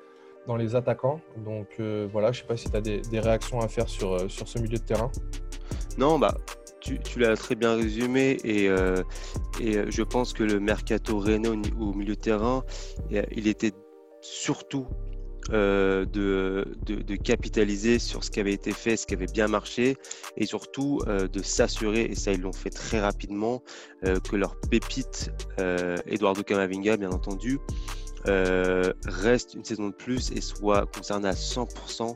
dans 0.48 0.56
les 0.56 0.75
attaquants. 0.75 1.20
Donc 1.38 1.68
euh, 1.80 2.08
voilà, 2.12 2.32
je 2.32 2.42
sais 2.42 2.48
pas 2.48 2.58
si 2.58 2.70
tu 2.70 2.75
as 2.75 2.82
des, 2.82 3.01
réactions 3.20 3.60
à 3.60 3.68
faire 3.68 3.88
sur, 3.88 4.13
euh, 4.13 4.27
sur 4.27 4.48
ce 4.48 4.60
milieu 4.60 4.77
de 4.77 4.84
terrain. 4.84 5.12
Non, 5.98 6.20
bah 6.20 6.36
tu, 6.86 7.20
l'as 7.20 7.36
très 7.36 7.56
bien 7.56 7.75
résumé 7.75 8.38
et, 8.44 8.70
euh, 8.70 9.01
et 9.60 9.80
je 9.89 10.04
pense 10.04 10.34
que 10.34 10.44
le 10.44 10.60
mercato 10.60 11.20
Renault 11.20 11.62
au, 11.80 11.94
milieu 11.94 12.15
de 12.15 12.20
terrain, 12.20 12.63
il 13.10 13.48
était 13.48 13.72
surtout 14.22 14.88
de, 15.50 16.06
de, 16.06 17.15
capitaliser 17.15 18.00
sur 18.00 18.24
ce 18.24 18.32
qui 18.32 18.39
avait 18.39 18.54
été 18.54 18.72
fait, 18.72 18.98
ce 18.98 19.06
qui 19.06 19.13
avait 19.13 19.27
bien 19.27 19.48
marché, 19.48 19.96
et 20.38 20.48
surtout 20.48 21.01
de 21.06 21.44
s'assurer, 21.44 22.01
et 22.01 22.15
ça 22.15 22.32
ils 22.32 22.42
l'ont 22.42 22.51
fait 22.51 22.72
très 22.72 23.00
rapidement, 23.00 23.62
que 24.01 24.36
leur 24.36 24.60
pépite, 24.72 25.32
Eduardo 26.08 26.42
Camavinga 26.42 26.98
bien 26.98 27.12
entendu, 27.12 27.60
euh, 28.27 28.91
reste 29.05 29.53
une 29.53 29.63
saison 29.63 29.89
de 29.89 29.94
plus 29.94 30.32
et 30.32 30.41
soit 30.41 30.86
concerné 30.88 31.27
à 31.27 31.34
100% 31.34 32.15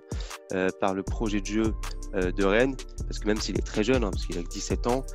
euh, 0.54 0.70
par 0.80 0.94
le 0.94 1.04
projet 1.04 1.40
de 1.42 1.46
jeu 1.46 1.74
euh, 2.16 2.32
de 2.32 2.44
Rennes, 2.44 2.76
parce 3.06 3.20
que 3.20 3.28
même 3.28 3.38
s'il 3.38 3.58
est 3.58 3.66
très 3.66 3.84
jeune, 3.84 4.04
hein, 4.04 4.10
parce 4.12 4.26
qu'il 4.26 4.38
a 4.38 4.44
que 4.44 4.48
17 4.48 4.88
ans, 4.88 5.06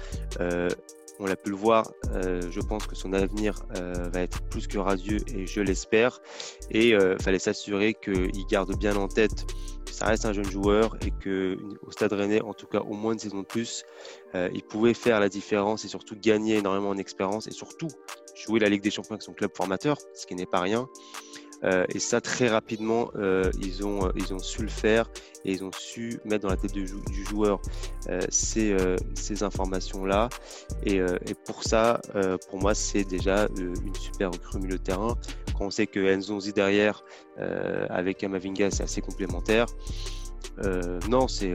on 1.20 1.26
l'a 1.26 1.36
pu 1.36 1.50
le 1.50 1.56
voir, 1.56 1.92
je 2.12 2.60
pense 2.60 2.88
que 2.88 2.96
son 2.96 3.12
avenir 3.12 3.54
va 4.12 4.20
être 4.20 4.42
plus 4.48 4.66
que 4.66 4.78
radieux 4.78 5.18
et 5.32 5.46
je 5.46 5.60
l'espère. 5.60 6.20
Et 6.72 6.88
il 6.88 7.16
fallait 7.22 7.38
s'assurer 7.38 7.94
qu'il 7.94 8.44
garde 8.50 8.76
bien 8.76 8.96
en 8.96 9.06
tête 9.06 9.46
que 9.86 9.92
ça 9.92 10.06
reste 10.06 10.26
un 10.26 10.32
jeune 10.32 10.50
joueur 10.50 10.96
et 11.06 11.12
qu'au 11.12 11.90
Stade 11.92 12.12
Rennais, 12.14 12.42
en 12.42 12.52
tout 12.52 12.66
cas 12.66 12.80
au 12.80 12.94
moins 12.94 13.12
une 13.12 13.20
saison 13.20 13.42
de 13.42 13.46
plus, 13.46 13.84
il 14.34 14.62
pouvait 14.64 14.92
faire 14.92 15.20
la 15.20 15.28
différence 15.28 15.84
et 15.84 15.88
surtout 15.88 16.16
gagner 16.20 16.56
énormément 16.56 16.90
en 16.90 16.98
expérience 16.98 17.46
et 17.46 17.52
surtout 17.52 17.88
jouer 18.34 18.60
la 18.60 18.68
Ligue 18.68 18.82
des 18.82 18.90
Champions 18.90 19.12
avec 19.12 19.22
son 19.22 19.32
club 19.32 19.50
formateur, 19.54 19.98
ce 20.14 20.26
qui 20.26 20.34
n'est 20.34 20.46
pas 20.46 20.60
rien. 20.60 20.88
Euh, 21.64 21.84
et 21.88 21.98
ça, 21.98 22.20
très 22.20 22.48
rapidement, 22.48 23.10
euh, 23.16 23.50
ils, 23.60 23.86
ont, 23.86 24.06
euh, 24.06 24.12
ils 24.16 24.34
ont 24.34 24.38
su 24.38 24.62
le 24.62 24.68
faire 24.68 25.10
et 25.44 25.52
ils 25.52 25.64
ont 25.64 25.70
su 25.76 26.20
mettre 26.24 26.42
dans 26.42 26.50
la 26.50 26.56
tête 26.56 26.72
du, 26.72 26.86
joueur 27.28 27.60
ces, 28.28 28.74
informations-là. 29.42 30.28
Et, 30.84 30.96
et, 30.96 31.34
pour 31.46 31.64
ça, 31.64 32.00
pour 32.48 32.60
moi, 32.60 32.74
c'est 32.74 33.04
déjà 33.04 33.48
une 33.58 33.94
super 33.94 34.30
recrue 34.30 34.58
milieu 34.58 34.78
de 34.78 34.82
terrain. 34.82 35.16
Quand 35.56 35.66
on 35.66 35.70
sait 35.70 35.86
que 35.86 36.16
Enzonzi 36.16 36.52
derrière, 36.52 37.04
avec 37.90 38.24
Amavinga, 38.24 38.70
c'est 38.70 38.84
assez 38.84 39.02
complémentaire. 39.02 39.66
non, 41.10 41.28
c'est 41.28 41.52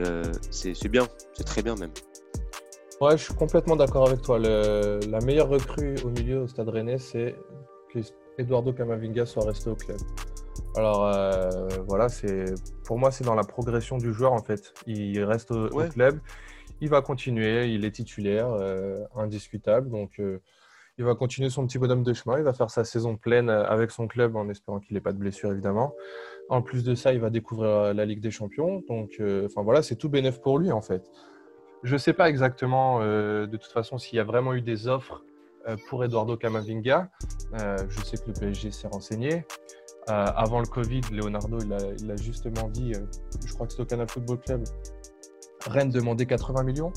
bien, 0.88 1.08
c'est 1.34 1.44
très 1.44 1.62
bien 1.62 1.74
même. 1.74 1.92
Ouais, 3.00 3.16
je 3.16 3.24
suis 3.24 3.34
complètement 3.34 3.76
d'accord 3.76 4.06
avec 4.06 4.20
toi. 4.20 4.38
la 4.38 5.20
meilleure 5.24 5.48
recrue 5.48 5.94
au 6.04 6.10
milieu 6.10 6.42
au 6.42 6.46
Stade 6.46 6.68
Rennais, 6.68 6.98
c'est 6.98 7.34
que 7.88 7.98
Eduardo 8.36 8.74
Camavinga 8.74 9.24
soit 9.24 9.46
resté 9.46 9.70
au 9.70 9.74
club. 9.74 9.96
Alors 10.76 11.06
euh, 11.06 11.48
voilà, 11.88 12.10
c'est 12.10 12.44
pour 12.84 12.98
moi 12.98 13.10
c'est 13.10 13.24
dans 13.24 13.34
la 13.34 13.42
progression 13.42 13.96
du 13.96 14.12
joueur 14.12 14.34
en 14.34 14.42
fait. 14.42 14.74
Il 14.86 15.24
reste 15.24 15.50
au, 15.50 15.68
club, 15.88 16.20
il 16.82 16.90
va 16.90 17.00
continuer, 17.00 17.68
il 17.72 17.86
est 17.86 17.90
titulaire, 17.90 18.50
euh, 18.52 19.02
indiscutable. 19.16 19.88
Donc 19.88 20.20
euh, 20.20 20.42
il 20.98 21.06
va 21.06 21.14
continuer 21.14 21.48
son 21.48 21.66
petit 21.66 21.78
bonhomme 21.78 22.02
de 22.02 22.12
chemin, 22.12 22.36
il 22.36 22.44
va 22.44 22.52
faire 22.52 22.70
sa 22.70 22.84
saison 22.84 23.16
pleine 23.16 23.48
avec 23.48 23.92
son 23.92 24.08
club 24.08 24.36
en 24.36 24.46
espérant 24.50 24.78
qu'il 24.78 24.92
n'ait 24.92 25.00
pas 25.00 25.14
de 25.14 25.18
blessure 25.18 25.50
évidemment. 25.52 25.94
En 26.50 26.60
plus 26.60 26.84
de 26.84 26.94
ça, 26.94 27.14
il 27.14 27.20
va 27.20 27.30
découvrir 27.30 27.94
la 27.94 28.04
Ligue 28.04 28.20
des 28.20 28.30
Champions. 28.30 28.82
Donc 28.90 29.22
enfin 29.46 29.62
voilà, 29.62 29.80
c'est 29.80 29.96
tout 29.96 30.10
bénéf 30.10 30.42
pour 30.42 30.58
lui 30.58 30.70
en 30.70 30.82
fait. 30.82 31.10
Je 31.82 31.94
ne 31.94 31.98
sais 31.98 32.12
pas 32.12 32.28
exactement, 32.28 32.98
euh, 33.00 33.46
de 33.46 33.56
toute 33.56 33.72
façon, 33.72 33.96
s'il 33.96 34.16
y 34.16 34.20
a 34.20 34.24
vraiment 34.24 34.52
eu 34.52 34.60
des 34.60 34.86
offres 34.86 35.24
euh, 35.66 35.76
pour 35.88 36.04
Eduardo 36.04 36.36
Camavinga. 36.36 37.10
Euh, 37.54 37.76
je 37.88 38.00
sais 38.04 38.18
que 38.18 38.26
le 38.28 38.32
PSG 38.34 38.70
s'est 38.70 38.88
renseigné. 38.88 39.46
avant 40.06 40.60
le 40.60 40.66
Covid, 40.66 41.02
Leonardo, 41.12 41.58
il 41.60 42.10
a, 42.10 42.16
justement 42.16 42.68
dit, 42.68 42.92
je 43.46 43.52
crois 43.54 43.66
que 43.66 43.72
c'est 43.72 43.80
au 43.80 43.84
Canal 43.86 44.08
Football 44.08 44.40
Club, 44.40 44.64
Rennes 45.66 45.90
demandait 45.90 46.26
80 46.26 46.64
millions. 46.64 46.92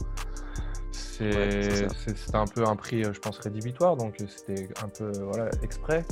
C'est 0.92 1.86
un 2.34 2.46
peu 2.48 2.66
un 2.66 2.76
prix, 2.76 3.04
je 3.04 3.20
pense, 3.20 3.38
rédhibitoire, 3.38 3.96
donc 3.98 4.16
c'était 4.28 4.68
un 4.84 4.90
peu 4.90 5.12
voilà, 5.22 5.50
exprès. 5.62 6.04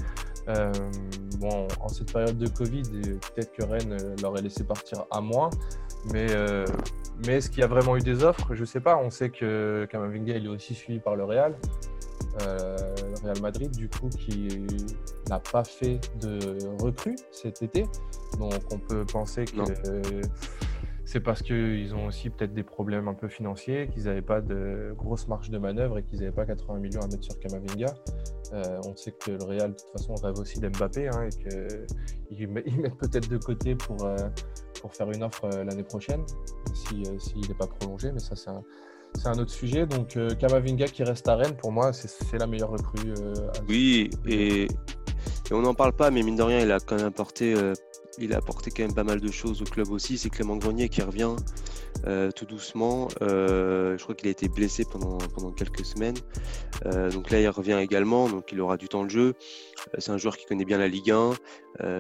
bon, 1.40 1.68
en 1.80 1.88
cette 1.88 2.14
période 2.14 2.38
de 2.38 2.48
Covid, 2.48 2.84
peut-être 2.84 3.52
que 3.52 3.64
Rennes 3.64 3.98
l'aurait 4.22 4.44
laissé 4.44 4.64
partir 4.64 5.06
à 5.10 5.22
moins, 5.22 5.50
mais 6.14 6.28
mais 7.26 7.38
est-ce 7.38 7.50
qu'il 7.50 7.60
y 7.60 7.64
a 7.64 7.68
vraiment 7.68 7.96
eu 7.96 8.02
des 8.02 8.24
offres? 8.24 8.56
Je 8.56 8.62
ne 8.62 8.66
sais 8.66 8.80
pas. 8.80 8.98
On 8.98 9.10
sait 9.10 9.30
que 9.30 9.88
Kamavinga 9.92 10.38
il 10.38 10.46
est 10.46 10.50
aussi 10.50 10.74
suivi 10.74 11.00
par 11.00 11.16
le 11.16 11.24
Real, 11.24 11.56
euh, 12.42 12.76
le 13.14 13.28
Real 13.28 13.42
Madrid, 13.42 13.72
du 13.72 13.88
coup, 13.90 14.10
qui 14.10 14.66
n'a 15.30 15.40
pas 15.40 15.64
fait 15.64 16.00
de 16.20 16.58
recrue 16.82 17.16
cet 17.32 17.62
été. 17.62 17.86
Donc 18.40 18.54
on 18.72 18.80
peut 18.80 19.06
penser 19.06 19.46
que 19.46 20.22
c'est 21.12 21.20
parce 21.20 21.44
qu'ils 21.44 21.94
ont 21.94 22.06
aussi 22.06 22.30
peut-être 22.30 22.54
des 22.54 22.64
problèmes 22.64 23.10
un 23.10 23.14
peu 23.14 23.28
financiers, 23.28 23.90
qu'ils 23.94 24.06
n'avaient 24.06 24.22
pas 24.22 24.40
de 24.40 24.94
grosse 24.98 25.28
marge 25.28 25.50
de 25.50 25.58
manœuvre 25.58 25.98
et 25.98 26.04
qu'ils 26.04 26.20
n'avaient 26.20 26.32
pas 26.32 26.46
80 26.46 26.80
millions 26.80 27.02
à 27.02 27.08
mettre 27.08 27.26
sur 27.26 27.38
Kamavinga. 27.38 27.94
Euh, 28.54 28.80
on 28.86 28.96
sait 28.96 29.12
que 29.12 29.32
le 29.32 29.44
Real, 29.44 29.72
de 29.72 29.76
toute 29.76 29.92
façon, 29.92 30.16
rêve 30.16 30.40
aussi 30.40 30.62
d'Mbappé 30.62 31.10
hein, 31.10 31.28
et 31.28 32.34
qu'ils 32.34 32.48
mettent 32.50 32.66
peut-être 32.98 33.28
de 33.28 33.38
côté 33.38 33.76
pour, 33.76 34.06
euh, 34.06 34.16
pour 34.80 34.94
faire 34.96 35.12
une 35.12 35.22
offre 35.24 35.50
euh, 35.54 35.66
l'année 35.66 35.84
prochaine, 35.84 36.24
s'il 36.74 37.02
n'est 37.02 37.58
pas 37.60 37.68
prolongé, 37.68 38.14
mais 38.14 38.20
ça, 38.20 38.38
c'est 38.38 39.28
un, 39.28 39.38
autre 39.38 39.52
sujet. 39.52 39.86
Donc, 39.86 40.18
Kamavinga 40.40 40.86
qui 40.86 41.04
reste 41.04 41.28
à 41.28 41.36
Rennes, 41.36 41.58
pour 41.58 41.74
moi, 41.74 41.92
c'est 41.92 42.38
la 42.38 42.48
meilleure 42.48 42.72
recrue. 42.72 43.14
oui, 43.68 44.10
et, 44.26 44.70
on 45.52 45.62
n'en 45.62 45.74
parle 45.74 45.94
pas, 45.94 46.12
mais 46.12 46.24
mine 46.24 46.36
de 46.36 46.44
rien, 46.44 46.60
il 46.60 46.72
a 46.72 46.80
quand 46.80 46.96
même 46.96 47.08
apporté 47.08 47.56
il 48.18 48.34
a 48.34 48.38
apporté 48.38 48.72
quand 48.72 48.84
même 48.84 48.94
pas 48.94 49.04
mal 49.04 49.20
de 49.20 49.32
choses 49.32 49.62
au 49.62 49.66
club 49.66 49.90
aussi. 49.92 50.18
C'est 50.18 50.30
Clément 50.30 50.58
Grenier 50.58 50.90
qui 50.90 51.02
revient 51.02 51.36
euh, 52.08 52.32
tout 52.32 52.46
doucement. 52.46 53.10
Euh, 53.22 53.98
je 53.98 54.04
crois 54.04 54.16
qu'il 54.16 54.28
a 54.28 54.32
été 54.32 54.50
blessé 54.50 54.86
pendant, 54.86 55.20
quelques 55.52 55.86
semaines. 55.86 56.18
Euh, 56.86 57.12
donc 57.12 57.30
là, 57.30 57.40
il 57.40 57.48
revient 57.50 57.78
également, 57.80 58.28
donc 58.28 58.52
il 58.52 58.60
aura 58.60 58.78
du 58.78 58.88
temps 58.88 59.04
de 59.04 59.10
jeu. 59.10 59.34
c'est 59.98 60.12
un 60.12 60.18
joueur 60.18 60.38
qui 60.38 60.46
connaît 60.46 60.66
bien 60.66 60.78
la 60.78 60.88
Ligue 60.88 61.12
1. 61.12 61.34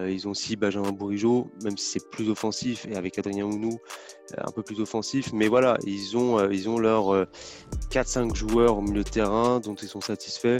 ils 0.09 0.27
ont 0.27 0.31
aussi 0.31 0.55
Benjamin 0.55 0.91
Bourigeau, 0.91 1.51
même 1.63 1.77
si 1.77 1.91
c'est 1.91 2.09
plus 2.09 2.29
offensif, 2.29 2.87
et 2.89 2.95
avec 2.95 3.19
Adrien 3.19 3.45
Ounou, 3.45 3.79
un 4.37 4.51
peu 4.51 4.63
plus 4.63 4.79
offensif. 4.79 5.31
Mais 5.33 5.47
voilà, 5.47 5.77
ils 5.85 6.17
ont, 6.17 6.37
leurs 6.79 7.27
4-5 7.91 8.35
joueurs 8.35 8.77
au 8.77 8.81
milieu 8.81 9.03
de 9.03 9.09
terrain 9.09 9.59
dont 9.59 9.75
ils 9.75 9.87
sont 9.87 10.01
satisfaits. 10.01 10.59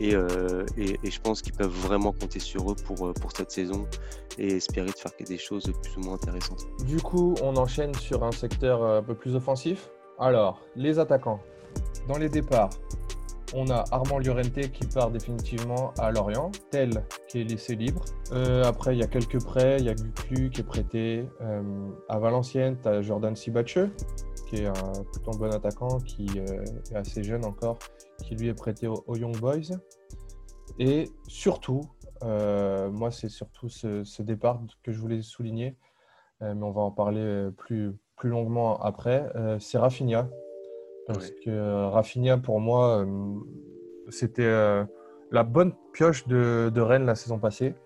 Et, 0.00 0.10
je 0.10 1.20
pense 1.22 1.40
qu'ils 1.40 1.54
peuvent 1.54 1.70
vraiment 1.70 2.12
compter 2.12 2.40
sur 2.40 2.70
eux 2.70 2.76
pour 2.76 3.32
cette 3.34 3.50
saison 3.50 3.88
et 4.38 4.56
espérer 4.56 4.86
de 4.86 4.96
faire 4.96 5.12
des 5.26 5.38
choses 5.38 5.72
plus 5.82 5.96
ou 5.96 6.00
moins 6.00 6.14
intéressantes. 6.14 6.66
Du 6.86 7.00
coup, 7.00 7.34
on 7.42 7.56
enchaîne 7.56 7.94
sur 7.94 8.24
un 8.24 8.32
secteur 8.32 8.82
un 8.82 9.02
peu 9.02 9.14
plus 9.14 9.34
offensif. 9.34 9.90
Alors, 10.18 10.60
les 10.76 10.98
attaquants. 10.98 11.40
Dans 12.08 12.18
les 12.18 12.28
départs, 12.28 12.70
on 13.54 13.68
a 13.70 13.84
Armand 13.90 14.18
Llorente 14.18 14.70
qui 14.72 14.86
part 14.86 15.10
définitivement 15.10 15.92
à 15.98 16.10
Lorient, 16.10 16.50
Tel 16.70 17.04
qui 17.28 17.40
est 17.40 17.44
laissé 17.44 17.76
libre. 17.76 18.04
Euh, 18.32 18.64
après, 18.64 18.96
il 18.96 19.00
y 19.00 19.04
a 19.04 19.06
quelques 19.06 19.42
prêts, 19.44 19.76
il 19.78 19.86
y 19.86 19.88
a 19.88 19.94
Guclu 19.94 20.50
qui 20.50 20.62
est 20.62 20.64
prêté 20.64 21.26
euh, 21.42 21.62
à 22.08 22.18
Valenciennes, 22.18 22.76
tu 22.82 22.88
as 22.88 23.02
Jordan 23.02 23.36
Sibacheux 23.36 23.90
qui 24.46 24.56
est 24.56 24.66
un 24.66 25.04
plutôt 25.12 25.32
bon 25.32 25.52
attaquant 25.52 25.98
qui 26.00 26.26
euh, 26.36 26.64
est 26.92 26.96
assez 26.96 27.22
jeune 27.22 27.44
encore, 27.44 27.78
qui 28.24 28.36
lui 28.36 28.48
est 28.48 28.54
prêté 28.54 28.86
aux 28.86 29.16
Young 29.16 29.36
Boys. 29.38 29.76
Et 30.78 31.10
surtout, 31.26 31.80
euh, 31.80 31.95
moi, 32.22 33.10
c'est 33.10 33.28
surtout 33.28 33.68
ce, 33.68 34.22
départ 34.22 34.60
que 34.82 34.92
je 34.92 34.98
voulais 34.98 35.22
souligner, 35.22 35.76
euh, 36.42 36.54
mais 36.54 36.64
on 36.64 36.70
va 36.70 36.82
en 36.82 36.90
parler 36.90 37.48
plus, 37.56 37.92
plus 38.16 38.30
longuement 38.30 38.80
après. 38.80 39.30
Euh, 39.36 39.58
c'est 39.58 39.78
Rafinha. 39.78 40.28
Parce 41.06 41.30
que 41.30 41.84
Rafinha, 41.86 42.36
pour 42.36 42.58
moi, 42.58 43.06
c'était 44.08 44.50
la 45.30 45.44
bonne 45.44 45.72
pioche 45.92 46.26
de, 46.26 46.80
Rennes 46.80 47.06
la 47.06 47.14
saison 47.14 47.38
passée. 47.38 47.76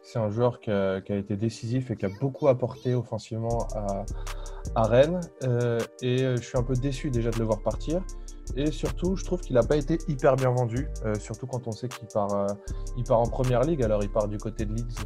C'est 0.00 0.20
un 0.20 0.30
joueur 0.30 0.60
qui 0.60 0.70
a, 0.70 0.98
été 1.08 1.36
décisif 1.36 1.90
et 1.90 1.96
qui 1.96 2.06
a 2.06 2.10
beaucoup 2.20 2.46
apporté 2.46 2.94
offensivement 2.94 3.66
à, 3.74 4.04
à 4.76 4.84
Rennes. 4.84 5.18
et 6.02 6.18
je 6.18 6.40
suis 6.40 6.56
un 6.56 6.62
peu 6.62 6.74
déçu 6.74 7.10
déjà 7.10 7.30
de 7.30 7.38
le 7.40 7.46
voir 7.46 7.62
partir. 7.62 8.00
Et 8.56 8.70
surtout, 8.70 9.16
je 9.16 9.24
trouve 9.24 9.40
qu'il 9.40 9.54
n'a 9.54 9.62
pas 9.62 9.76
été 9.76 9.98
hyper 10.08 10.36
bien 10.36 10.50
vendu, 10.50 10.88
euh, 11.04 11.14
surtout 11.16 11.46
quand 11.46 11.66
on 11.66 11.72
sait 11.72 11.88
qu'il 11.88 12.08
part, 12.08 12.32
euh, 12.34 12.46
il 12.96 13.04
part 13.04 13.20
en 13.20 13.26
première 13.26 13.62
ligue. 13.62 13.82
Alors, 13.82 14.02
il 14.02 14.10
part 14.10 14.28
du 14.28 14.38
côté 14.38 14.64
de 14.64 14.74
Leeds, 14.74 14.96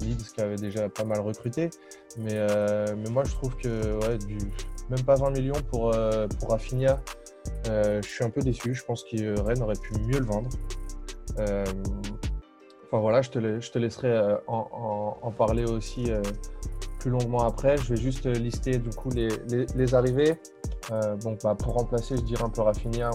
Leeds 0.00 0.32
qui 0.34 0.40
avait 0.40 0.56
déjà 0.56 0.88
pas 0.88 1.04
mal 1.04 1.20
recruté. 1.20 1.70
Mais, 2.18 2.34
euh, 2.34 2.94
mais 2.96 3.10
moi, 3.10 3.24
je 3.24 3.32
trouve 3.32 3.56
que 3.56 3.68
ouais, 3.68 4.18
même 4.90 5.02
pas 5.04 5.16
20 5.16 5.30
millions 5.30 5.60
pour, 5.70 5.90
pour 6.38 6.58
je 6.58 8.00
suis 8.02 8.24
un 8.24 8.30
peu 8.30 8.40
déçu. 8.40 8.74
Je 8.74 8.84
pense 8.84 9.04
que 9.04 9.40
Rennes 9.40 9.62
aurait 9.62 9.74
pu 9.80 9.98
mieux 10.00 10.18
le 10.18 10.26
vendre. 10.26 10.48
enfin 11.38 12.98
voilà, 13.00 13.22
je 13.22 13.30
te, 13.30 13.60
je 13.60 13.70
te 13.70 13.78
laisserai 13.78 14.36
en, 14.46 15.32
parler 15.36 15.64
aussi 15.64 16.10
plus 17.00 17.10
longuement 17.10 17.44
après. 17.44 17.76
Je 17.76 17.94
vais 17.94 18.00
juste 18.00 18.26
lister 18.26 18.78
du 18.78 18.90
coup 18.90 19.10
les, 19.10 19.28
les, 19.74 19.94
arrivées. 19.94 20.38
Donc 21.22 21.40
bah, 21.42 21.54
pour 21.54 21.74
remplacer, 21.74 22.16
je 22.16 22.22
dirais 22.22 22.44
un 22.44 22.50
peu 22.50 22.62
Raffinia, 22.62 23.10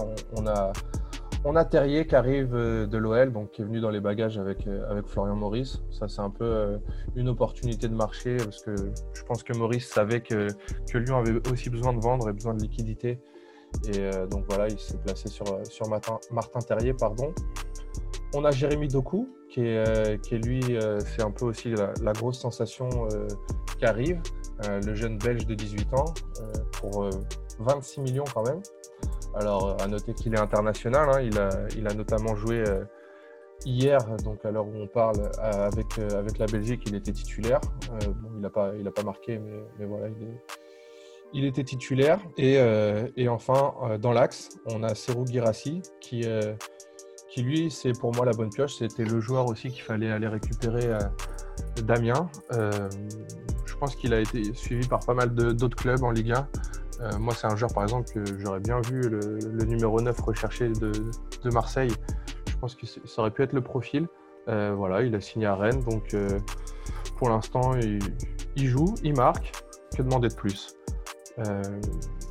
on 1.44 1.56
a 1.56 1.64
Terrier 1.64 2.06
qui 2.06 2.14
arrive 2.14 2.54
euh, 2.54 2.86
de 2.86 2.98
l'OL, 2.98 3.32
qui 3.52 3.62
est 3.62 3.64
venu 3.64 3.80
dans 3.80 3.90
les 3.90 4.00
bagages 4.00 4.38
avec, 4.38 4.66
euh, 4.66 5.02
Florian 5.06 5.36
Maurice. 5.36 5.80
Ça, 5.90 6.06
c'est 6.06 6.20
un 6.20 6.30
peu 6.30 6.44
euh, 6.44 6.78
une 7.16 7.28
opportunité 7.28 7.88
de 7.88 7.94
marché 7.94 8.36
parce 8.36 8.62
que 8.62 8.74
je 9.14 9.22
pense 9.24 9.42
que 9.42 9.56
Maurice 9.56 9.88
savait 9.88 10.20
que, 10.20 10.48
Lyon 10.94 11.16
avait 11.16 11.48
aussi 11.50 11.70
besoin 11.70 11.94
de 11.94 12.00
vendre 12.00 12.28
et 12.28 12.32
besoin 12.32 12.54
de 12.54 12.62
liquidité. 12.62 13.20
Et 13.94 14.10
donc 14.28 14.46
voilà, 14.48 14.66
il 14.66 14.80
s'est 14.80 14.98
placé 14.98 15.28
sur, 15.28 15.44
Martin, 15.88 16.58
Terrier. 16.66 16.92
Pardon. 16.92 17.32
On 18.34 18.44
a 18.44 18.50
Jérémy 18.50 18.88
Doku, 18.88 19.28
qui 19.48 19.60
est 19.60 20.44
lui, 20.44 20.60
c'est 21.06 21.22
un 21.22 21.30
peu 21.30 21.44
aussi 21.44 21.72
la, 22.02 22.12
grosse 22.12 22.40
sensation 22.40 22.88
qui 23.78 23.84
arrive. 23.84 24.20
Le 24.68 24.94
jeune 24.94 25.18
belge 25.18 25.46
de 25.46 25.54
18 25.54 25.94
ans, 25.94 26.14
pour 26.72 27.08
26 27.58 28.00
millions 28.00 28.24
quand 28.32 28.46
même. 28.46 28.60
Alors, 29.34 29.80
à 29.80 29.86
noter 29.86 30.14
qu'il 30.14 30.34
est 30.34 30.40
international. 30.40 31.08
Hein. 31.10 31.20
il, 31.76 31.86
a, 31.86 31.94
notamment 31.94 32.34
joué 32.34 32.64
euh, 32.66 32.84
hier, 33.64 33.98
donc 34.24 34.44
à 34.44 34.50
l'heure 34.50 34.66
où 34.66 34.74
on 34.74 34.86
parle, 34.86 35.20
euh, 35.20 35.68
avec, 35.68 35.98
euh, 35.98 36.18
avec 36.18 36.38
la 36.38 36.46
Belgique, 36.46 36.82
il 36.86 36.94
était 36.94 37.12
titulaire. 37.12 37.60
il 38.02 38.40
n'a 38.40 38.50
pas, 38.50 38.72
pas 38.94 39.02
marqué, 39.02 39.38
mais, 39.38 39.60
mais 39.78 39.86
voilà, 39.86 40.08
il, 40.08 40.22
est, 40.24 40.40
il, 41.32 41.44
était 41.44 41.64
titulaire. 41.64 42.18
Et, 42.36 42.58
et 43.16 43.28
enfin, 43.28 43.74
dans 44.00 44.12
l'axe, 44.12 44.48
on 44.66 44.82
a 44.82 44.94
Serou 44.94 45.26
Girassi, 45.26 45.82
qui, 46.00 46.24
qui 47.28 47.42
lui, 47.42 47.70
c'est 47.70 47.92
pour 47.98 48.12
moi 48.14 48.26
la 48.26 48.32
bonne 48.32 48.50
pioche. 48.50 48.74
C'était 48.74 49.04
le 49.04 49.20
joueur 49.20 49.46
aussi 49.46 49.68
qu'il 49.68 49.82
fallait 49.82 50.10
aller 50.10 50.26
récupérer 50.26 50.88
Damien. 51.84 52.28
je 52.50 53.76
pense 53.78 53.94
qu'il 53.96 54.12
a 54.14 54.20
été 54.20 54.52
suivi 54.54 54.86
par 54.86 55.00
pas 55.00 55.14
mal 55.14 55.34
d'autres 55.34 55.76
clubs 55.76 56.02
en 56.02 56.10
Ligue 56.10 56.32
1. 56.32 56.48
Euh, 57.02 57.18
moi, 57.18 57.34
c'est 57.34 57.46
un 57.46 57.56
joueur, 57.56 57.72
par 57.72 57.82
exemple, 57.84 58.10
que 58.12 58.38
j'aurais 58.38 58.60
bien 58.60 58.80
vu 58.80 59.00
le, 59.08 59.64
numéro 59.64 60.00
9 60.00 60.18
recherché 60.20 60.68
de, 60.68 60.92
Marseille. 61.50 61.92
Je 62.48 62.56
pense 62.58 62.74
que 62.74 62.86
ça 62.86 63.22
aurait 63.22 63.30
pu 63.30 63.42
être 63.42 63.52
le 63.52 63.62
profil. 63.62 64.06
Euh, 64.48 64.74
voilà, 64.76 65.02
il 65.02 65.14
a 65.14 65.20
signé 65.20 65.46
à 65.46 65.54
Rennes. 65.54 65.82
Donc, 65.82 66.12
euh, 66.14 66.38
pour 67.16 67.30
l'instant, 67.30 67.74
il, 67.76 68.66
joue, 68.66 68.94
il 69.02 69.14
marque. 69.14 69.52
Que 69.96 70.02
demander 70.02 70.28
de 70.28 70.34
plus? 70.34 70.76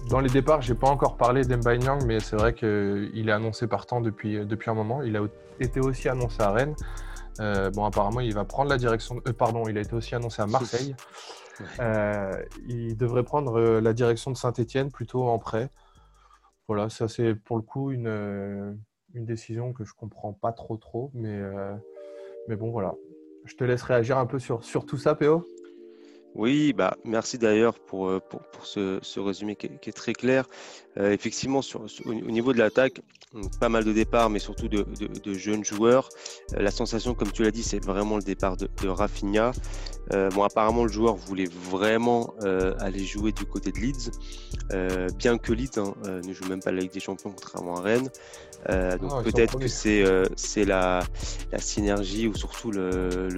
Dans 0.10 0.20
les 0.20 0.30
départs, 0.30 0.62
je 0.62 0.72
n'ai 0.72 0.78
pas 0.78 0.88
encore 0.88 1.18
parlé 1.18 1.44
d'Embaïnyang, 1.44 2.06
mais 2.06 2.20
c'est 2.20 2.36
vrai 2.36 2.54
qu'il 2.54 3.28
est 3.28 3.32
annoncé 3.32 3.66
partant 3.66 4.02
depuis, 4.02 4.46
depuis 4.46 4.70
un 4.70 4.76
moment. 4.76 5.02
Il 5.02 5.18
a 5.18 5.22
été 5.60 5.80
aussi 5.80 6.10
annoncé 6.10 6.42
à 6.42 6.52
Rennes. 6.52 6.76
Bon, 7.40 7.86
apparemment, 7.86 8.20
il 8.20 8.34
va 8.34 8.46
prendre 8.46 8.70
la 8.70 8.78
direction. 8.78 9.22
pardon, 9.38 9.64
il 9.68 9.78
a 9.78 9.82
été 9.82 9.94
aussi 9.94 10.16
annoncé 10.16 10.42
à 10.42 10.48
Marseille. 10.48 10.96
Euh, 11.80 12.44
il 12.68 12.98
devrait 12.98 13.24
prendre 13.24 13.60
euh, 13.60 13.82
la 13.82 13.94
direction 13.94 14.32
de 14.32 14.38
Saint-Etienne 14.38 14.92
plutôt 14.92 15.24
en 15.24 15.40
prêt. 15.40 15.70
Voilà, 16.68 16.90
ça 16.90 17.08
c'est 17.08 17.36
pour 17.36 17.58
le 17.58 17.64
coup 17.64 17.92
une, 17.92 18.08
euh, 18.08 18.74
une 19.14 19.26
décision 19.26 19.74
que 19.74 19.84
je 19.84 19.94
comprends 19.94 20.34
pas 20.34 20.52
trop 20.52 20.78
trop, 20.78 21.12
mais, 21.14 21.42
mais 22.48 22.56
bon 22.56 22.70
voilà. 22.70 22.94
Je 23.46 23.56
te 23.56 23.64
laisse 23.64 23.82
réagir 23.82 24.18
un 24.18 24.28
peu 24.28 24.38
sur, 24.38 24.64
sur 24.64 24.86
tout 24.86 24.98
ça, 24.98 25.16
PO. 25.16 25.46
Oui, 26.36 26.74
bah, 26.74 26.96
merci 27.06 27.40
d'ailleurs 27.40 27.80
pour, 27.80 28.22
pour, 28.30 28.42
pour 28.42 28.66
ce, 28.68 29.00
ce, 29.02 29.20
résumé 29.20 29.56
qui 29.56 29.66
est, 29.68 29.94
très 29.94 30.14
clair. 30.14 30.46
Effectivement, 31.00 31.62
sur, 31.62 31.86
au 32.06 32.14
niveau 32.14 32.54
de 32.54 32.60
l'attaque, 32.60 33.02
pas 33.60 33.70
mal 33.70 33.84
de 33.84 33.94
départs, 33.94 34.30
mais 34.30 34.40
surtout 34.40 34.68
de, 34.68 34.86
de, 35.24 35.34
jeunes 35.34 35.64
joueurs. 35.64 36.10
la 36.52 36.72
sensation, 36.72 37.14
comme 37.14 37.32
tu 37.32 37.44
l'as 37.44 37.52
dit, 37.52 37.64
c'est 37.64 37.84
vraiment 37.84 38.18
le 38.18 38.24
départ 38.24 38.58
de, 38.58 38.68
de 38.82 38.88
Rafinha. 38.88 39.52
Euh, 40.14 40.30
bon, 40.32 40.44
apparemment, 40.44 40.84
le 40.84 40.92
joueur 40.92 41.16
voulait 41.16 41.50
vraiment 41.70 42.34
euh, 42.44 42.74
aller 42.80 43.06
jouer 43.06 43.32
du 43.32 43.46
côté 43.46 43.72
de 43.72 43.78
Leeds, 43.78 44.12
euh, 44.74 45.08
bien 45.18 45.38
que 45.38 45.54
Leeds 45.54 45.78
hein, 45.78 45.94
ne 46.26 46.34
joue 46.34 46.46
même 46.46 46.62
pas 46.62 46.72
la 46.72 46.82
Ligue 46.82 46.94
des 46.94 47.00
Champions, 47.00 47.32
contrairement 47.32 47.78
à 47.78 47.82
Rennes. 47.82 48.10
donc 49.00 49.12
ah, 49.14 49.22
peut-être 49.24 49.60
que 49.60 49.68
c'est 49.68 50.04
c'est 50.36 50.66
la, 50.66 51.04
la, 51.52 51.60
synergie 51.60 52.28
ou 52.28 52.36
surtout 52.36 52.72
le, 52.72 53.30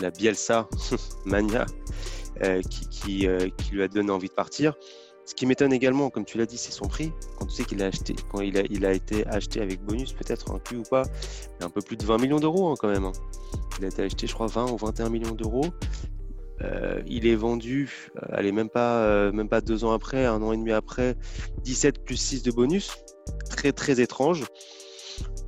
la 0.00 0.10
Bielsa 0.10 0.68
mania 1.24 1.66
qui, 2.70 2.88
qui, 2.88 3.28
qui, 3.56 3.70
lui 3.72 3.82
a 3.82 3.88
donné 3.88 4.10
envie 4.10 4.28
de 4.28 4.34
partir. 4.34 4.74
Ce 5.28 5.34
qui 5.34 5.44
m'étonne 5.44 5.74
également, 5.74 6.08
comme 6.08 6.24
tu 6.24 6.38
l'as 6.38 6.46
dit, 6.46 6.56
c'est 6.56 6.72
son 6.72 6.86
prix. 6.86 7.12
Quand 7.38 7.44
tu 7.44 7.54
sais 7.54 7.64
qu'il 7.64 7.82
a 7.82 7.88
acheté, 7.88 8.16
quand 8.32 8.40
il 8.40 8.86
a, 8.86 8.92
été 8.94 9.26
acheté 9.26 9.60
avec 9.60 9.82
bonus, 9.82 10.14
peut-être 10.14 10.50
un 10.50 10.74
ou 10.74 10.82
pas, 10.84 11.02
un 11.60 11.68
peu 11.68 11.82
plus 11.82 11.98
de 11.98 12.04
20 12.06 12.16
millions 12.16 12.40
d'euros 12.40 12.70
hein, 12.70 12.76
quand 12.78 12.88
même. 12.88 13.04
Hein. 13.04 13.12
Il 13.78 13.84
a 13.84 13.88
été 13.88 14.02
acheté, 14.02 14.26
je 14.26 14.32
crois, 14.32 14.46
20 14.46 14.70
ou 14.70 14.78
21 14.78 15.10
millions 15.10 15.34
d'euros. 15.34 15.66
Euh, 16.62 17.02
il 17.06 17.26
est 17.26 17.34
vendu, 17.34 18.08
euh, 18.16 18.20
allez, 18.32 18.52
même 18.52 18.70
pas, 18.70 19.02
euh, 19.02 19.30
même 19.30 19.50
pas 19.50 19.60
deux 19.60 19.84
ans 19.84 19.92
après, 19.92 20.24
un 20.24 20.40
an 20.40 20.54
et 20.54 20.56
demi 20.56 20.72
après, 20.72 21.14
17 21.62 22.06
plus 22.06 22.16
6 22.16 22.42
de 22.42 22.50
bonus. 22.50 22.96
Très, 23.50 23.72
très 23.72 24.00
étrange. 24.00 24.46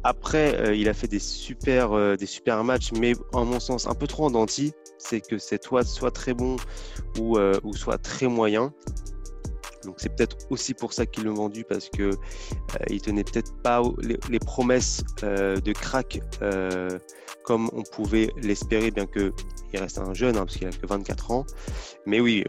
Après, 0.05 0.79
il 0.79 0.91
a 0.91 0.95
fait 0.95 1.09
des 1.09 1.19
super, 1.19 2.17
des 2.19 2.27
super 2.27 2.65
matchs, 2.65 2.93
mais 2.93 3.15
en 3.33 3.47
mon 3.47 3.61
sens, 3.61 3.87
un 3.87 3.95
peu 3.95 4.07
trop 4.07 4.27
en 4.27 4.31
denti. 4.31 4.73
C'est 4.99 5.23
que 5.23 5.39
c'est 5.39 5.65
soit, 5.65 5.85
soit 5.85 6.11
très 6.11 6.35
bon 6.35 6.57
ou, 7.19 7.39
ou 7.39 7.73
soit 7.75 7.97
très 7.97 8.27
moyen. 8.27 8.75
Donc 9.85 9.97
c'est 9.99 10.15
peut-être 10.15 10.37
aussi 10.51 10.75
pour 10.75 10.93
ça 10.93 11.07
qu'ils 11.07 11.25
l'ont 11.25 11.35
vendu 11.35 11.65
parce 11.65 11.89
que 11.89 12.03
euh, 12.03 12.15
il 12.89 13.01
tenait 13.01 13.25
peut-être 13.25 13.55
pas 13.63 13.83
les, 14.03 14.39
promesses 14.39 15.03
euh, 15.23 15.57
de 15.57 15.73
crack 15.73 16.21
euh, 16.43 16.99
comme 17.45 17.71
on 17.73 17.83
pouvait 17.83 18.31
l'espérer, 18.43 18.91
bien 18.91 19.07
que 19.07 19.33
il 19.73 19.81
reste 19.81 19.99
un 19.99 20.15
jeune 20.15 20.37
hein, 20.37 20.45
parce 20.45 20.57
qu'il 20.57 20.67
a 20.67 20.71
que 20.71 20.87
24 20.87 21.31
ans. 21.31 21.47
Mais 22.07 22.21
oui, 22.21 22.45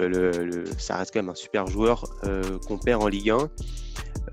ça 0.77 0.97
reste 0.97 1.13
quand 1.13 1.21
même 1.21 1.29
un 1.29 1.35
super 1.35 1.67
joueur 1.67 2.03
qu'on 2.67 2.77
perd 2.77 3.03
en 3.03 3.07
Ligue 3.07 3.31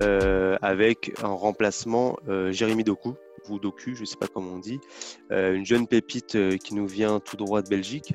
1 0.01 0.59
avec 0.63 1.13
un 1.23 1.29
remplacement 1.29 2.17
Jérémy 2.51 2.85
Doku 2.85 3.15
ou 3.51 3.59
Doku, 3.59 3.95
je 3.95 4.05
sais 4.05 4.17
pas 4.17 4.27
comment 4.27 4.55
on 4.55 4.59
dit, 4.59 4.81
une 5.31 5.65
jeune 5.65 5.87
pépite 5.87 6.37
qui 6.59 6.75
nous 6.75 6.87
vient 6.87 7.21
tout 7.21 7.37
droit 7.37 7.63
de 7.63 7.69
Belgique. 7.69 8.15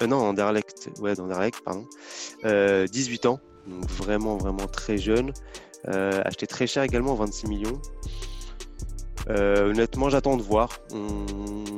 non, 0.00 0.16
Anderlecht, 0.16 0.90
ouais, 1.00 1.14
d'Anderlecht, 1.14 1.60
pardon. 1.62 1.86
18 2.42 3.26
ans, 3.26 3.40
vraiment, 3.88 4.36
vraiment 4.36 4.66
très 4.66 4.98
jeune. 4.98 5.32
Euh, 5.86 6.20
acheté 6.24 6.46
très 6.46 6.66
cher 6.66 6.82
également, 6.82 7.14
26 7.14 7.46
millions. 7.48 7.80
Euh, 9.30 9.70
honnêtement, 9.70 10.08
j'attends 10.10 10.36
de 10.36 10.42
voir. 10.42 10.80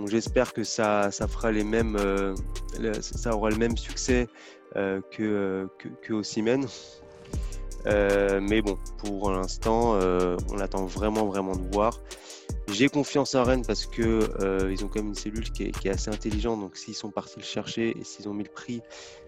J'espère 0.07 0.53
que 0.53 0.65
ça, 0.65 1.11
ça 1.11 1.27
fera 1.29 1.53
les 1.53 1.65
mêmes, 1.65 1.97
euh, 1.97 2.35
ça 3.01 3.35
aura 3.35 3.51
le 3.51 3.57
même 3.57 3.77
succès 3.77 4.29
que, 4.75 5.69
que, 5.79 5.89
que 6.03 6.23
mais 8.41 8.63
bon, 8.63 8.79
pour 8.99 9.31
l'instant, 9.31 9.99
on 10.51 10.59
attend 10.59 10.87
vraiment, 10.87 11.27
vraiment 11.27 11.57
de 11.57 11.73
voir. 11.73 12.01
J'ai 12.73 12.89
confiance 12.89 13.35
en 13.35 13.43
Rennes 13.43 13.65
parce 13.67 13.87
que 13.87 14.69
ils 14.71 14.85
ont 14.85 14.89
quand 14.89 15.01
même 15.01 15.09
une 15.09 15.15
cellule 15.15 15.51
qui 15.51 15.65
est, 15.65 15.89
assez 15.89 16.11
intelligente. 16.11 16.61
Donc, 16.61 16.77
s'ils 16.77 16.95
sont 16.95 17.11
partis 17.11 17.39
le 17.39 17.45
chercher 17.45 17.97
et 17.99 18.05
s'ils 18.05 18.29
ont 18.29 18.35
mis 18.35 18.45
le 18.45 18.51
prix, 18.51 18.81
euh, 18.81 19.20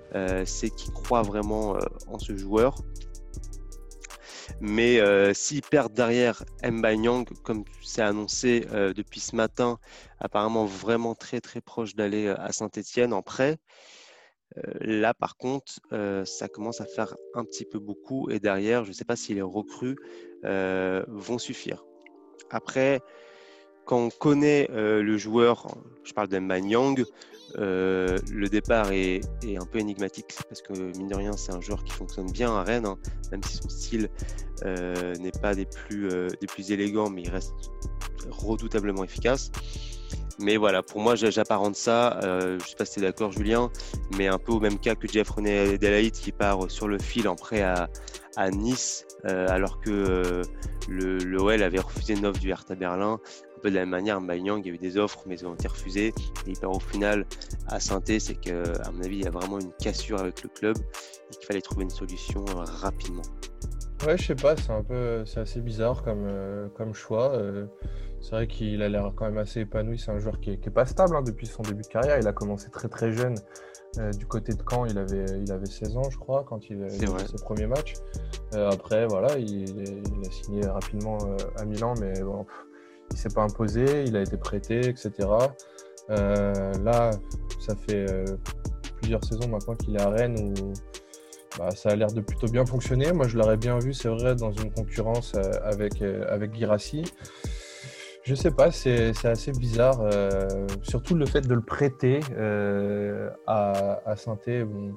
c'est 0.45 0.71
qu'ils 0.71 0.93
croient 0.93 1.23
vraiment 1.23 1.77
euh, 1.77 1.81
en 2.07 2.19
ce 2.19 2.37
joueur. 2.37 2.77
Mais 4.61 5.01
euh, 5.01 5.33
s'ils 5.35 5.63
perdent 5.63 5.95
derrière 5.95 6.45
Nyang, 6.63 7.25
comme 7.43 7.65
c'est 7.83 8.03
annoncé 8.03 8.67
depuis 8.95 9.21
ce 9.21 9.35
matin, 9.35 9.79
apparemment 10.21 10.67
vraiment 10.67 11.15
très 11.15 11.41
très 11.41 11.61
proche 11.61 11.95
d'aller 11.95 12.29
à 12.29 12.53
Saint-Etienne 12.53 13.13
en 13.13 13.23
prêt, 13.23 13.59
là 14.81 15.15
par 15.15 15.37
contre, 15.37 15.81
ça 16.25 16.49
commence 16.49 16.81
à 16.81 16.87
faire 16.87 17.17
un 17.35 17.45
petit 17.45 17.65
peu 17.65 17.79
beaucoup. 17.79 18.31
Et 18.31 18.39
derrière, 18.39 18.85
je 18.85 18.91
ne 18.91 18.95
sais 18.95 19.05
pas 19.05 19.17
si 19.17 19.35
les 19.35 19.43
recrues 19.43 19.97
vont 20.45 21.39
suffire. 21.39 21.85
Après, 22.51 23.01
quand 23.85 23.99
on 23.99 24.11
connaît 24.11 24.69
le 24.71 25.17
joueur, 25.17 25.67
je 26.05 26.13
parle 26.13 26.29
Nyang, 26.29 27.05
euh, 27.59 28.19
le 28.33 28.49
départ 28.49 28.93
est, 28.93 29.21
un 29.45 29.67
peu 29.67 29.79
énigmatique 29.79 30.35
parce 30.49 30.63
que 30.63 30.73
mine 30.97 31.09
de 31.09 31.15
rien 31.15 31.33
c'est 31.33 31.53
un 31.53 31.61
joueur 31.61 31.85
qui 31.85 31.93
fonctionne 31.93 32.31
bien 32.31 32.51
à 32.55 32.63
Rennes, 32.63 32.87
hein, 32.87 32.97
même 33.31 33.43
si 33.43 33.57
son 33.57 33.69
style 33.69 34.09
euh, 34.65 35.15
n'est 35.17 35.33
pas 35.33 35.55
des 35.55 35.67
plus, 35.67 36.09
euh, 36.09 36.29
élégants, 36.69 37.11
mais 37.11 37.23
il 37.23 37.31
reste 37.31 37.53
redoutablement 38.31 39.05
efficace. 39.05 39.51
Mais 40.39 40.57
voilà, 40.57 40.83
pour 40.83 41.01
moi 41.01 41.15
j'apparente 41.15 41.77
ça, 41.77 42.19
je 42.23 42.55
ne 42.55 42.59
sais 42.59 42.77
pas 42.77 42.85
si 42.85 42.95
tu 42.95 42.99
es 43.01 43.03
d'accord 43.03 43.33
Julien, 43.33 43.71
mais 44.17 44.29
un 44.29 44.39
peu 44.39 44.53
au 44.53 44.61
même 44.61 44.79
cas 44.79 44.95
que 44.95 45.07
Jeff 45.07 45.29
René 45.29 45.77
Delaït 45.79 46.15
qui 46.15 46.33
part 46.33 46.71
sur 46.71 46.89
le 46.89 46.99
fil 46.99 47.29
en 47.29 47.37
prêt 47.37 47.63
à, 47.63 47.89
Nice, 48.51 49.07
alors 49.25 49.81
que 49.81 50.43
le, 50.89 51.19
l'OL 51.19 51.63
avait 51.63 51.81
refusé 51.81 52.15
une 52.15 52.25
offre 52.25 52.41
du 52.41 52.51
Hertha 52.51 52.75
Berlin 52.75 53.21
peu 53.63 53.71
de 53.71 53.75
la 53.77 53.83
même 53.83 53.91
manière, 53.91 54.21
Yang, 54.21 54.67
il 54.67 54.69
y 54.69 54.71
a 54.73 54.75
eu 54.75 54.79
des 54.79 54.99
offres, 54.99 55.23
mais 55.27 55.37
ils 55.37 55.47
ont 55.47 55.55
été 55.55 55.69
refusés. 55.69 56.09
Et 56.47 56.51
il 56.51 56.59
part 56.59 56.73
au 56.73 56.81
final 56.81 57.25
à 57.69 57.81
Sainté, 57.81 58.21
c'est 58.21 58.35
qu'à 58.35 58.91
mon 58.93 59.03
avis, 59.03 59.19
il 59.19 59.25
y 59.25 59.27
a 59.27 59.31
vraiment 59.31 59.59
une 59.59 59.73
cassure 59.73 60.21
avec 60.21 60.43
le 60.43 60.49
club 60.49 60.77
et 60.77 61.37
qu'il 61.37 61.47
fallait 61.47 61.63
trouver 61.63 61.85
une 61.85 61.91
solution 61.91 62.45
euh, 62.49 62.65
rapidement. 62.65 63.23
Ouais, 64.07 64.19
je 64.19 64.27
sais 64.27 64.35
pas, 64.35 64.57
c'est 64.57 64.73
un 64.73 64.83
peu, 64.83 65.25
c'est 65.27 65.39
assez 65.39 65.61
bizarre 65.61 66.03
comme, 66.03 66.27
euh, 66.27 66.67
comme 66.75 66.93
choix. 66.93 67.35
Euh, 67.35 67.67
c'est 68.21 68.33
vrai 68.33 68.47
qu'il 68.49 68.83
a 68.83 68.89
l'air 68.89 69.13
quand 69.15 69.27
même 69.27 69.39
assez 69.39 69.61
épanoui. 69.61 69.97
C'est 69.97 70.11
un 70.11 70.19
joueur 70.19 70.41
qui 70.41 70.51
est, 70.51 70.71
pas 70.71 70.87
stable 70.87 71.15
hein, 71.15 71.23
depuis 71.23 71.47
son 71.47 71.63
début 71.63 71.83
de 71.83 71.87
carrière. 71.87 72.19
Il 72.19 72.27
a 72.27 72.33
commencé 72.33 72.69
très 72.71 72.89
très 72.89 73.13
jeune 73.13 73.37
euh, 73.99 74.11
du 74.11 74.27
côté 74.27 74.55
de 74.55 74.63
Caen. 74.69 74.87
Il 74.87 74.99
avait, 74.99 75.25
il 75.41 75.53
avait 75.53 75.67
16 75.67 75.97
ans, 75.97 76.11
je 76.11 76.19
crois, 76.19 76.43
quand 76.43 76.69
il, 76.69 76.83
a 76.83 76.89
fait 76.89 77.07
ses 77.29 77.45
premiers 77.45 77.69
matchs. 77.69 77.95
après, 78.53 79.07
voilà, 79.07 79.39
il, 79.39 79.71
a 80.27 80.31
signé 80.33 80.67
rapidement 80.67 81.19
à 81.57 81.65
Milan, 81.65 81.95
mais 82.01 82.23
bon, 82.23 82.45
il 83.13 83.19
s'est 83.19 83.35
pas 83.35 83.43
imposé. 83.43 84.05
Il 84.07 84.17
a 84.17 84.23
été 84.23 84.37
prêté, 84.37 84.89
etc. 84.89 85.11
là, 86.09 87.11
ça 87.61 87.77
fait 87.77 88.07
plusieurs 89.01 89.25
saisons 89.25 89.49
maintenant 89.49 89.75
qu'il 89.75 89.97
est 89.97 90.03
à 90.03 90.11
Rennes 90.11 90.37
où 90.39 90.73
bah, 91.59 91.71
ça 91.71 91.91
a 91.91 91.97
l'air 91.97 92.13
de 92.13 92.21
plutôt 92.21 92.47
bien 92.49 92.65
fonctionner. 92.65 93.13
Moi, 93.13 93.29
je 93.29 93.37
l'aurais 93.37 93.57
bien 93.57 93.79
vu, 93.79 93.93
c'est 93.93 94.09
vrai, 94.09 94.35
dans 94.35 94.53
une 94.53 94.73
concurrence 94.73 95.33
euh, 95.37 95.51
avec, 95.63 96.01
euh, 96.01 96.25
avec 96.29 96.55
Girassi. 96.55 97.05
Je 98.25 98.35
sais 98.35 98.53
pas, 98.53 98.71
c'est 98.71 99.13
assez 99.25 99.53
bizarre. 99.53 100.01
Euh, 100.01 100.67
surtout 100.83 101.15
le 101.15 101.27
fait 101.27 101.41
de 101.41 101.55
le 101.55 101.61
prêter 101.61 102.21
à, 103.47 104.01
à 104.07 104.17
saint 104.17 104.39
bon. 104.47 104.95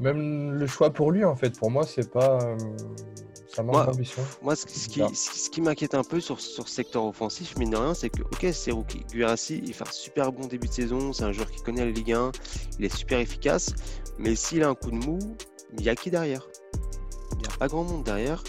Même 0.00 0.52
le 0.54 0.66
choix 0.66 0.90
pour 0.90 1.12
lui, 1.12 1.24
en 1.24 1.36
fait, 1.36 1.58
pour 1.58 1.70
moi, 1.70 1.84
c'est 1.84 2.10
pas. 2.10 2.38
ça 3.46 3.62
manque 3.62 3.86
d'ambition. 3.86 4.22
Moi, 4.42 4.56
ce, 4.56 4.64
qui, 4.66 5.02
ce 5.14 5.50
qui 5.50 5.60
m'inquiète 5.60 5.94
un 5.94 6.02
peu 6.02 6.20
sur, 6.20 6.40
sur 6.40 6.68
ce 6.68 6.74
secteur 6.74 7.04
offensif, 7.04 7.56
mine 7.58 7.70
de 7.70 7.76
rien, 7.76 7.92
c'est 7.92 8.08
que, 8.08 8.22
ok, 8.22 8.46
c'est 8.52 8.70
rookie. 8.70 9.04
Guirassi, 9.12 9.62
il 9.64 9.74
fait 9.74 9.86
un 9.86 9.92
super 9.92 10.32
bon 10.32 10.46
début 10.46 10.68
de 10.68 10.72
saison. 10.72 11.12
C'est 11.12 11.24
un 11.24 11.32
joueur 11.32 11.50
qui 11.50 11.62
connaît 11.62 11.84
la 11.84 11.90
Ligue 11.90 12.12
1. 12.12 12.32
Il 12.78 12.84
est 12.84 12.96
super 12.96 13.18
efficace. 13.18 13.74
Mais 14.18 14.34
s'il 14.34 14.62
a 14.62 14.68
un 14.68 14.74
coup 14.74 14.90
de 14.90 14.96
mou, 14.96 15.18
il 15.78 15.84
y 15.84 15.90
a 15.90 15.94
qui 15.94 16.10
derrière? 16.10 16.48
Il 17.32 17.38
n'y 17.38 17.54
a 17.54 17.58
pas 17.58 17.68
grand 17.68 17.84
monde 17.84 18.04
derrière. 18.04 18.42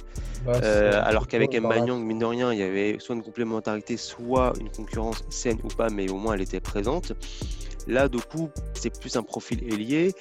Bah, 0.46 0.54
euh, 0.64 1.02
alors 1.04 1.28
qu'avec 1.28 1.54
Mbanyang, 1.54 2.04
mine 2.04 2.20
de 2.20 2.26
rien, 2.26 2.52
il 2.52 2.60
y 2.60 2.64
avait 2.64 2.98
soit 3.00 3.16
une 3.16 3.22
complémentarité, 3.22 3.96
soit 3.98 4.54
une 4.60 4.72
concurrence 4.72 5.24
saine 5.30 5.60
ou 5.64 5.68
pas, 5.68 5.90
mais 5.90 6.10
au 6.10 6.18
moins 6.18 6.34
elle 6.34 6.42
était 6.42 6.60
présente. 6.60 7.14
Là, 7.88 8.08
coup, 8.20 8.50
c'est 8.74 8.98
plus 9.00 9.15
un 9.15 9.24
profil 9.24 9.63
ailier. 9.63 10.13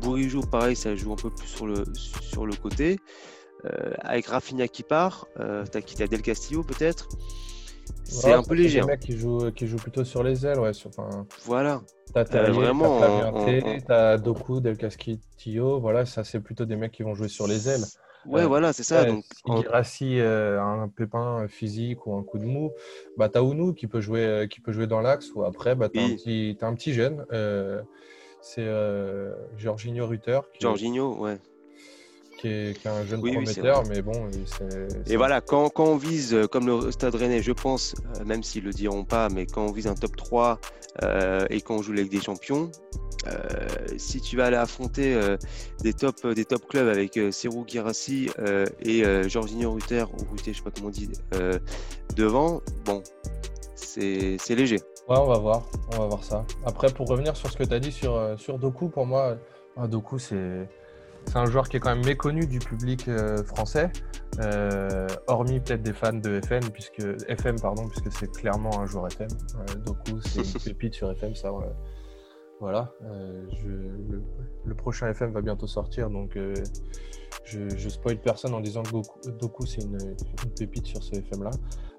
Bourigeau, 0.00 0.40
pareil, 0.40 0.76
ça 0.76 0.94
joue 0.94 1.12
un 1.12 1.16
peu 1.16 1.30
plus 1.30 1.48
sur 1.48 1.66
le, 1.66 1.84
sur 1.94 2.46
le 2.46 2.54
côté. 2.54 2.98
Euh, 3.64 3.92
avec 4.00 4.26
Rafinha 4.26 4.68
qui 4.68 4.84
part, 4.84 5.26
euh, 5.40 5.64
t'as 5.70 5.80
quitté 5.80 6.06
Del 6.06 6.22
Castillo 6.22 6.62
peut-être. 6.62 7.08
C'est 8.04 8.32
un 8.32 8.42
peu 8.42 8.54
léger. 8.54 8.80
Hein. 8.80 8.86
mecs 8.86 9.00
qui 9.00 9.16
jouent, 9.16 9.50
qui 9.50 9.66
jouent 9.66 9.76
plutôt 9.76 10.04
sur 10.04 10.22
les 10.22 10.46
ailes, 10.46 10.60
ouais. 10.60 10.72
Sur, 10.72 10.90
voilà. 11.44 11.82
T'as 12.14 12.24
euh, 12.34 12.52
vraiment, 12.52 13.00
t'as 13.00 13.80
t'as 13.80 14.16
Doku, 14.16 14.60
Del 14.60 14.76
Castillo, 14.76 15.80
voilà, 15.80 16.06
ça 16.06 16.24
c'est 16.24 16.40
plutôt 16.40 16.64
des 16.64 16.76
mecs 16.76 16.92
qui 16.92 17.02
vont 17.02 17.14
jouer 17.14 17.28
sur 17.28 17.46
les 17.46 17.68
ailes. 17.68 17.84
Ouais, 18.28 18.42
euh, 18.42 18.46
voilà, 18.46 18.72
c'est 18.72 18.82
ça. 18.82 19.04
donc, 19.04 19.24
si 19.84 20.20
euh, 20.20 20.62
un 20.62 20.88
pépin 20.88 21.46
physique 21.48 22.06
ou 22.06 22.14
un 22.16 22.22
coup 22.22 22.38
de 22.38 22.44
mou, 22.44 22.72
bah 23.16 23.28
t'as 23.28 23.40
Ounou 23.40 23.72
qui 23.72 23.86
peut 23.86 24.00
jouer, 24.00 24.46
qui 24.50 24.60
peut 24.60 24.72
jouer 24.72 24.86
dans 24.86 25.00
l'axe 25.00 25.32
ou 25.34 25.44
après, 25.44 25.74
bah 25.74 25.88
t'as 25.88 26.00
un 26.00 26.68
un 26.68 26.74
petit 26.74 26.92
jeune, 26.92 27.24
c'est 28.40 28.68
Jorginho 29.56 30.06
Rutter. 30.06 30.40
Jorginho, 30.60 31.16
ouais 31.16 31.38
qui 32.38 32.48
est, 32.48 32.86
un 32.86 33.04
jeune 33.04 33.20
prometteur, 33.20 33.82
mais 33.88 34.00
bon. 34.00 34.28
Et 35.06 35.16
voilà, 35.16 35.40
quand, 35.40 35.68
quand, 35.70 35.84
on 35.84 35.96
vise, 35.96 36.32
euh, 36.32 36.46
comme 36.46 36.66
le 36.66 36.90
Stade 36.90 37.14
Rennais, 37.14 37.42
je 37.42 37.52
pense, 37.52 37.94
euh, 38.16 38.24
même 38.24 38.42
s'ils 38.42 38.64
le 38.64 38.72
diront 38.72 39.04
pas, 39.04 39.28
mais 39.28 39.46
quand 39.46 39.66
on 39.66 39.72
vise 39.72 39.88
un 39.88 39.94
top 39.94 40.16
3 40.16 40.60
euh, 41.02 41.46
et 41.50 41.60
quand 41.60 41.76
on 41.76 41.82
joue 41.82 41.92
avec 41.92 42.08
des 42.08 42.20
champions, 42.20 42.70
si 43.96 44.20
tu 44.20 44.36
vas 44.36 44.46
aller 44.46 44.56
affronter 44.56 45.18
des, 45.80 45.92
top, 45.92 46.26
des 46.26 46.44
top 46.44 46.66
clubs 46.66 46.88
avec 46.88 47.18
Serou 47.30 47.64
Girassi 47.66 48.30
et 48.80 49.02
Jorginho 49.28 49.72
Rutter, 49.72 50.04
ou 50.04 50.30
Rutter, 50.30 50.52
je 50.52 50.58
sais 50.58 50.62
pas 50.62 50.70
comment 50.70 50.88
on 50.88 50.90
dit, 50.90 51.10
devant, 52.16 52.62
bon, 52.84 53.02
c'est 53.74 54.38
léger. 54.50 54.80
Ouais, 55.08 55.16
on 55.18 55.26
va 55.26 55.38
voir, 55.38 55.66
on 55.92 55.98
va 55.98 56.06
voir 56.06 56.24
ça. 56.24 56.44
Après, 56.64 56.92
pour 56.92 57.08
revenir 57.08 57.36
sur 57.36 57.50
ce 57.50 57.56
que 57.56 57.64
tu 57.64 57.74
as 57.74 57.80
dit 57.80 57.92
sur, 57.92 58.38
sur 58.38 58.58
Doku, 58.58 58.88
pour 58.88 59.06
moi, 59.06 59.36
Doku, 59.88 60.18
c'est 60.18 60.68
c'est 61.28 61.36
un 61.36 61.46
joueur 61.46 61.68
qui 61.68 61.76
est 61.76 61.80
quand 61.80 61.94
même 61.94 62.04
méconnu 62.04 62.46
du 62.46 62.58
public 62.58 63.06
euh, 63.08 63.44
français, 63.44 63.90
euh, 64.40 65.06
hormis 65.26 65.60
peut-être 65.60 65.82
des 65.82 65.92
fans 65.92 66.12
de 66.12 66.40
FN, 66.40 66.70
puisque 66.72 67.02
FM 67.28 67.60
pardon, 67.60 67.86
puisque 67.88 68.10
c'est 68.12 68.30
clairement 68.32 68.80
un 68.80 68.86
joueur 68.86 69.08
FM. 69.08 69.28
Euh, 69.56 69.74
Doku, 69.84 70.20
c'est 70.22 70.40
une 70.40 70.60
pépite 70.64 70.94
sur 70.94 71.10
FM, 71.10 71.34
ça. 71.34 71.50
Voilà. 72.60 72.92
le, 73.04 74.74
prochain 74.74 75.08
FM 75.08 75.32
va 75.32 75.40
bientôt 75.40 75.66
sortir, 75.66 76.10
donc 76.10 76.36
je, 77.44 77.68
je 77.68 77.88
spoil 77.88 78.20
personne 78.20 78.52
en 78.54 78.60
disant 78.60 78.82
que 78.82 79.30
Doku, 79.30 79.64
c'est 79.64 79.82
une, 79.82 80.16
pépite 80.58 80.86
sur 80.86 81.02
ce 81.02 81.16
FM-là. 81.16 81.50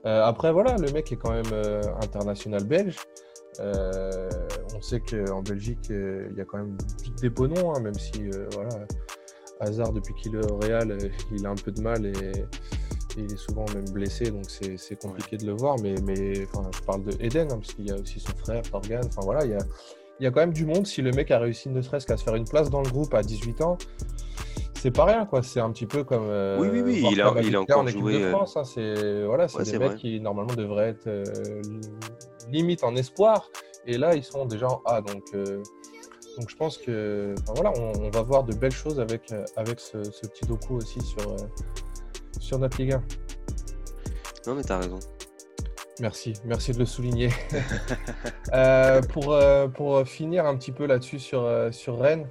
après, 0.04 0.52
voilà, 0.52 0.76
le 0.78 0.92
mec 0.92 1.12
est 1.12 1.16
quand 1.16 1.32
même 1.32 1.82
international 2.02 2.66
belge. 2.66 2.98
on 3.60 4.82
sait 4.82 5.00
qu'en 5.00 5.42
Belgique, 5.42 5.90
il 5.90 6.34
y 6.38 6.42
a 6.42 6.46
quand 6.46 6.58
même 6.58 6.78
des 7.22 7.30
beaux 7.30 7.48
noms, 7.48 7.74
hein, 7.74 7.80
même 7.80 7.96
si 7.96 8.30
voilà, 8.54 8.86
Hazard, 9.60 9.92
depuis 9.92 10.14
qu'il 10.14 10.36
est 10.36 10.52
au 10.52 10.58
Real, 10.58 10.92
euh, 10.92 11.10
il 11.32 11.46
a 11.46 11.50
un 11.50 11.56
peu 11.56 11.72
de 11.72 11.82
mal 11.82 12.06
et, 12.06 12.46
il 13.18 13.34
est 13.34 13.38
souvent 13.38 13.66
même 13.74 13.90
blessé, 13.90 14.32
donc 14.32 14.46
c'est 14.50 14.96
compliqué 15.02 15.36
de 15.36 15.46
le 15.46 15.54
voir. 15.54 15.78
Mais, 15.82 15.96
mais 16.06 16.36
je 16.36 16.84
parle 16.86 17.04
de 17.04 17.12
Eden, 17.20 17.52
hein, 17.52 17.58
parce 17.58 17.74
qu'il 17.74 17.88
y 17.88 17.92
a 17.92 17.96
aussi 17.96 18.20
son 18.20 18.32
frère, 18.38 18.62
Torgan. 18.62 19.02
Enfin 19.04 19.22
voilà, 19.24 19.44
il 19.44 19.52
y 19.52 19.56
a, 19.56 19.60
il 20.20 20.24
y 20.24 20.28
a 20.28 20.32
quand 20.32 20.40
même 20.42 20.54
du 20.54 20.66
monde. 20.66 20.86
Si 20.86 21.02
le 21.02 21.12
mec 21.12 21.32
a 21.32 21.40
réussi 21.40 21.70
ne 21.70 21.82
serait-ce 21.82 22.06
qu'à 22.06 22.18
se 22.18 22.24
faire 22.24 22.36
une 22.36 22.48
place 22.48 22.70
dans 22.70 22.82
le 22.82 22.90
groupe 22.90 23.14
à 23.14 23.22
18 23.22 23.62
ans, 23.62 23.78
c'est 24.76 24.92
pas 24.92 25.06
rien, 25.06 25.26
quoi. 25.26 25.44
C'est 25.44 25.60
un 25.60 25.72
petit 25.72 25.86
peu 25.86 26.04
comme. 26.04 26.28
Euh, 26.28 26.58
oui, 26.60 26.70
oui, 26.72 26.82
oui, 26.82 27.08
il 27.12 27.22
a, 27.22 27.34
il 27.42 27.56
a 27.56 27.62
encore 27.62 27.80
en 27.80 27.88
équipe 27.88 28.00
joué. 28.00 28.20
De 28.20 28.26
euh, 28.26 28.32
France, 28.32 28.58
hein. 28.58 28.64
C'est 28.64 29.26
voilà, 29.26 29.48
c'est 29.48 29.72
des 29.72 29.80
mecs 29.80 29.96
qui 29.96 30.20
normalement 30.20 30.56
devraient 30.56 30.90
être 30.90 31.10
limite 32.50 32.84
en 32.84 32.96
espoir, 32.96 33.50
et 33.86 33.98
là 33.98 34.16
ils 34.16 34.24
sont 34.24 34.46
déjà 34.46 34.68
en 34.68 34.82
A. 34.86 35.02
Donc 35.02 35.24
donc 36.40 36.50
je 36.50 36.56
pense 36.56 36.78
que 36.78 37.36
voilà, 37.54 37.74
on, 37.78 38.10
va 38.10 38.22
voir 38.22 38.46
de 38.46 38.54
belles 38.54 38.72
choses 38.72 39.00
avec, 39.00 39.32
euh, 39.34 39.44
avec 39.58 39.80
ce, 39.80 39.98
petit 39.98 40.46
doku 40.46 40.76
aussi 40.76 41.02
sur, 41.02 41.30
euh, 41.30 41.36
sur 42.40 42.60
notre 42.60 42.82
Ligue 42.82 42.94
1. 42.94 43.04
Non 44.48 44.56
mais 44.56 44.64
t'as 44.64 44.80
raison. 44.80 45.00
Merci, 46.00 46.34
merci 46.46 46.72
de 46.72 46.80
le 46.80 46.86
souligner. 46.86 47.30
Euh, 48.54 49.02
pour, 49.02 49.38
pour 49.76 50.08
finir 50.08 50.48
un 50.48 50.58
petit 50.58 50.72
peu 50.72 50.88
là-dessus 50.88 51.20
sur, 51.20 51.48
sur 51.72 52.00
Rennes, 52.00 52.26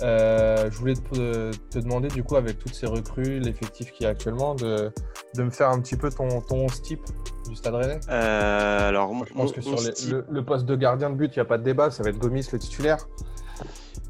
je 0.00 0.76
voulais 0.76 0.92
te, 0.92 1.56
te, 1.70 1.78
demander 1.78 2.08
du 2.08 2.22
coup 2.22 2.36
avec 2.36 2.58
toutes 2.58 2.74
ces 2.74 2.86
recrues, 2.86 3.40
l'effectif 3.40 3.90
qui 3.92 4.04
est 4.04 4.08
actuellement, 4.08 4.54
de, 4.54 4.92
de, 5.36 5.42
me 5.42 5.48
faire 5.48 5.70
un 5.70 5.80
petit 5.80 5.96
peu 5.96 6.10
ton, 6.10 6.42
ton 6.42 6.66
type 6.66 7.00
du 7.48 7.56
Stade 7.56 7.74
Rennais. 7.74 8.00
alors, 8.08 9.10
je 9.26 9.32
pense 9.32 9.52
que 9.52 9.62
sur 9.62 9.80
le, 9.80 10.26
le, 10.28 10.44
poste 10.44 10.66
de 10.66 10.76
gardien 10.76 11.08
de 11.08 11.14
but, 11.14 11.34
il 11.34 11.38
n'y 11.38 11.42
a 11.42 11.46
pas 11.46 11.56
de 11.56 11.62
débat, 11.62 11.90
ça 11.90 12.02
va 12.02 12.10
être 12.10 12.18
Gomis 12.18 12.46
le 12.52 12.58
titulaire. 12.58 13.06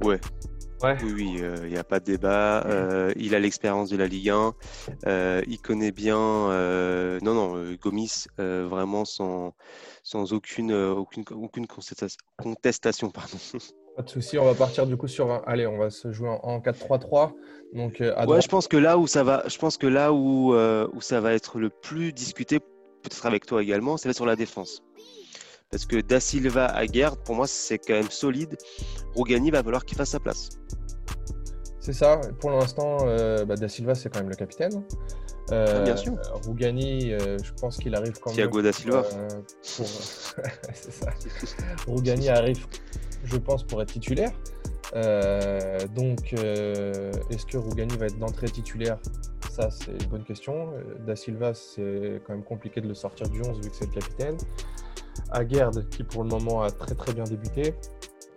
Ouais. 0.02 0.20
Oui, 0.82 1.12
oui, 1.14 1.34
il 1.38 1.44
euh, 1.44 1.68
n'y 1.68 1.76
a 1.76 1.84
pas 1.84 2.00
de 2.00 2.04
débat. 2.04 2.64
Euh, 2.66 3.12
il 3.16 3.34
a 3.34 3.38
l'expérience 3.38 3.88
de 3.90 3.96
la 3.96 4.06
Ligue 4.06 4.30
1. 4.30 4.54
Euh, 5.06 5.42
il 5.46 5.58
connaît 5.58 5.92
bien. 5.92 6.16
non, 7.22 7.34
non, 7.34 7.74
Gomis, 7.80 8.26
vraiment 8.38 9.04
sans, 9.04 9.54
sans 10.02 10.32
aucune, 10.32 10.72
aucune, 10.72 11.24
aucune 11.32 11.66
contestation. 11.66 13.10
Pardon. 13.10 13.38
Pas 13.96 14.02
de 14.02 14.10
souci, 14.10 14.38
on 14.38 14.44
va 14.44 14.54
partir 14.54 14.88
du 14.88 14.96
coup 14.96 15.06
sur 15.06 15.30
un. 15.30 15.42
Allez, 15.46 15.68
on 15.68 15.78
va 15.78 15.88
se 15.88 16.12
jouer 16.12 16.28
en 16.28 16.58
4-3-3. 16.58 17.32
Donc, 17.74 18.00
ouais, 18.00 18.42
je 18.42 18.48
pense 18.48 18.66
que 18.66 18.76
là 18.76 18.98
où 18.98 19.06
ça 19.06 19.22
va, 19.22 19.44
je 19.46 19.56
pense 19.56 19.76
que 19.76 19.86
là 19.86 20.12
où, 20.12 20.54
où 20.54 21.00
ça 21.00 21.20
va 21.20 21.32
être 21.32 21.58
le 21.58 21.70
plus 21.70 22.12
discuté, 22.12 22.58
peut-être 22.58 23.24
avec 23.26 23.46
toi 23.46 23.62
également, 23.62 23.96
c'est 23.96 24.12
sur 24.12 24.26
la 24.26 24.34
défense. 24.34 24.82
Parce 25.70 25.86
que 25.86 26.00
Da 26.00 26.20
Silva 26.20 26.66
à 26.66 26.86
Gerd, 26.86 27.16
pour 27.24 27.34
moi, 27.34 27.46
c'est 27.46 27.78
quand 27.78 27.94
même 27.94 28.10
solide. 28.10 28.56
Rougani 29.14 29.50
va 29.50 29.62
falloir 29.62 29.84
qu'il 29.84 29.96
fasse 29.96 30.10
sa 30.10 30.20
place. 30.20 30.50
C'est 31.84 31.92
ça. 31.92 32.18
Pour 32.40 32.50
l'instant, 32.50 32.98
euh, 33.02 33.44
bah, 33.44 33.56
Da 33.56 33.68
Silva, 33.68 33.94
c'est 33.94 34.08
quand 34.08 34.20
même 34.20 34.30
le 34.30 34.36
capitaine. 34.36 34.82
Euh, 35.52 35.82
bien 35.82 35.96
sûr. 35.96 36.14
Rougani, 36.46 37.12
euh, 37.12 37.36
je 37.42 37.52
pense 37.60 37.76
qu'il 37.76 37.94
arrive 37.94 38.18
quand 38.20 38.30
Thiago 38.30 38.56
même. 38.56 38.64
Da 38.64 38.72
Silva. 38.72 39.04
c'est 39.62 39.84
ça. 40.92 41.10
Rougani 41.86 42.30
arrive, 42.30 42.66
je 43.24 43.36
pense, 43.36 43.64
pour 43.64 43.82
être 43.82 43.92
titulaire. 43.92 44.32
donc, 45.94 46.32
est-ce 46.32 47.44
que 47.46 47.58
Rougani 47.58 47.96
va 47.98 48.06
être 48.06 48.18
d'entrée 48.18 48.48
titulaire? 48.48 48.98
Ça, 49.50 49.70
c'est 49.70 49.90
une 49.90 50.08
bonne 50.08 50.24
question. 50.24 50.70
Da 51.06 51.16
Silva, 51.16 51.52
c'est 51.52 52.22
quand 52.26 52.32
même 52.32 52.44
compliqué 52.44 52.80
de 52.80 52.88
le 52.88 52.94
sortir 52.94 53.28
du 53.28 53.42
11 53.42 53.60
vu 53.60 53.70
que 53.70 53.76
c'est 53.76 53.86
le 53.86 53.92
capitaine. 54.00 54.38
Aguerd 55.30 55.88
qui 55.88 56.04
pour 56.04 56.22
le 56.22 56.28
moment 56.30 56.62
a 56.62 56.70
très 56.70 56.94
très 56.94 57.12
bien 57.12 57.24
débuté. 57.24 57.74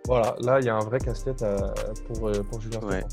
Voilà, 0.06 0.36
là 0.40 0.60
il 0.60 0.66
y 0.66 0.68
a 0.68 0.76
un 0.76 0.84
vrai 0.84 0.98
casse-tête 0.98 1.42
euh, 1.42 1.58
pour, 2.06 2.28
euh, 2.28 2.42
pour 2.42 2.60
Julien 2.60 2.80
ouais. 2.80 3.04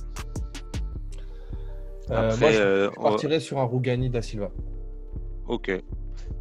Euh, 2.11 2.37
moi, 2.37 2.51
je, 2.51 2.89
partirais 3.01 3.39
sur 3.39 3.59
un 3.59 3.63
Rougani 3.63 4.09
da 4.09 4.21
Silva. 4.21 4.51
Ok. 5.47 5.71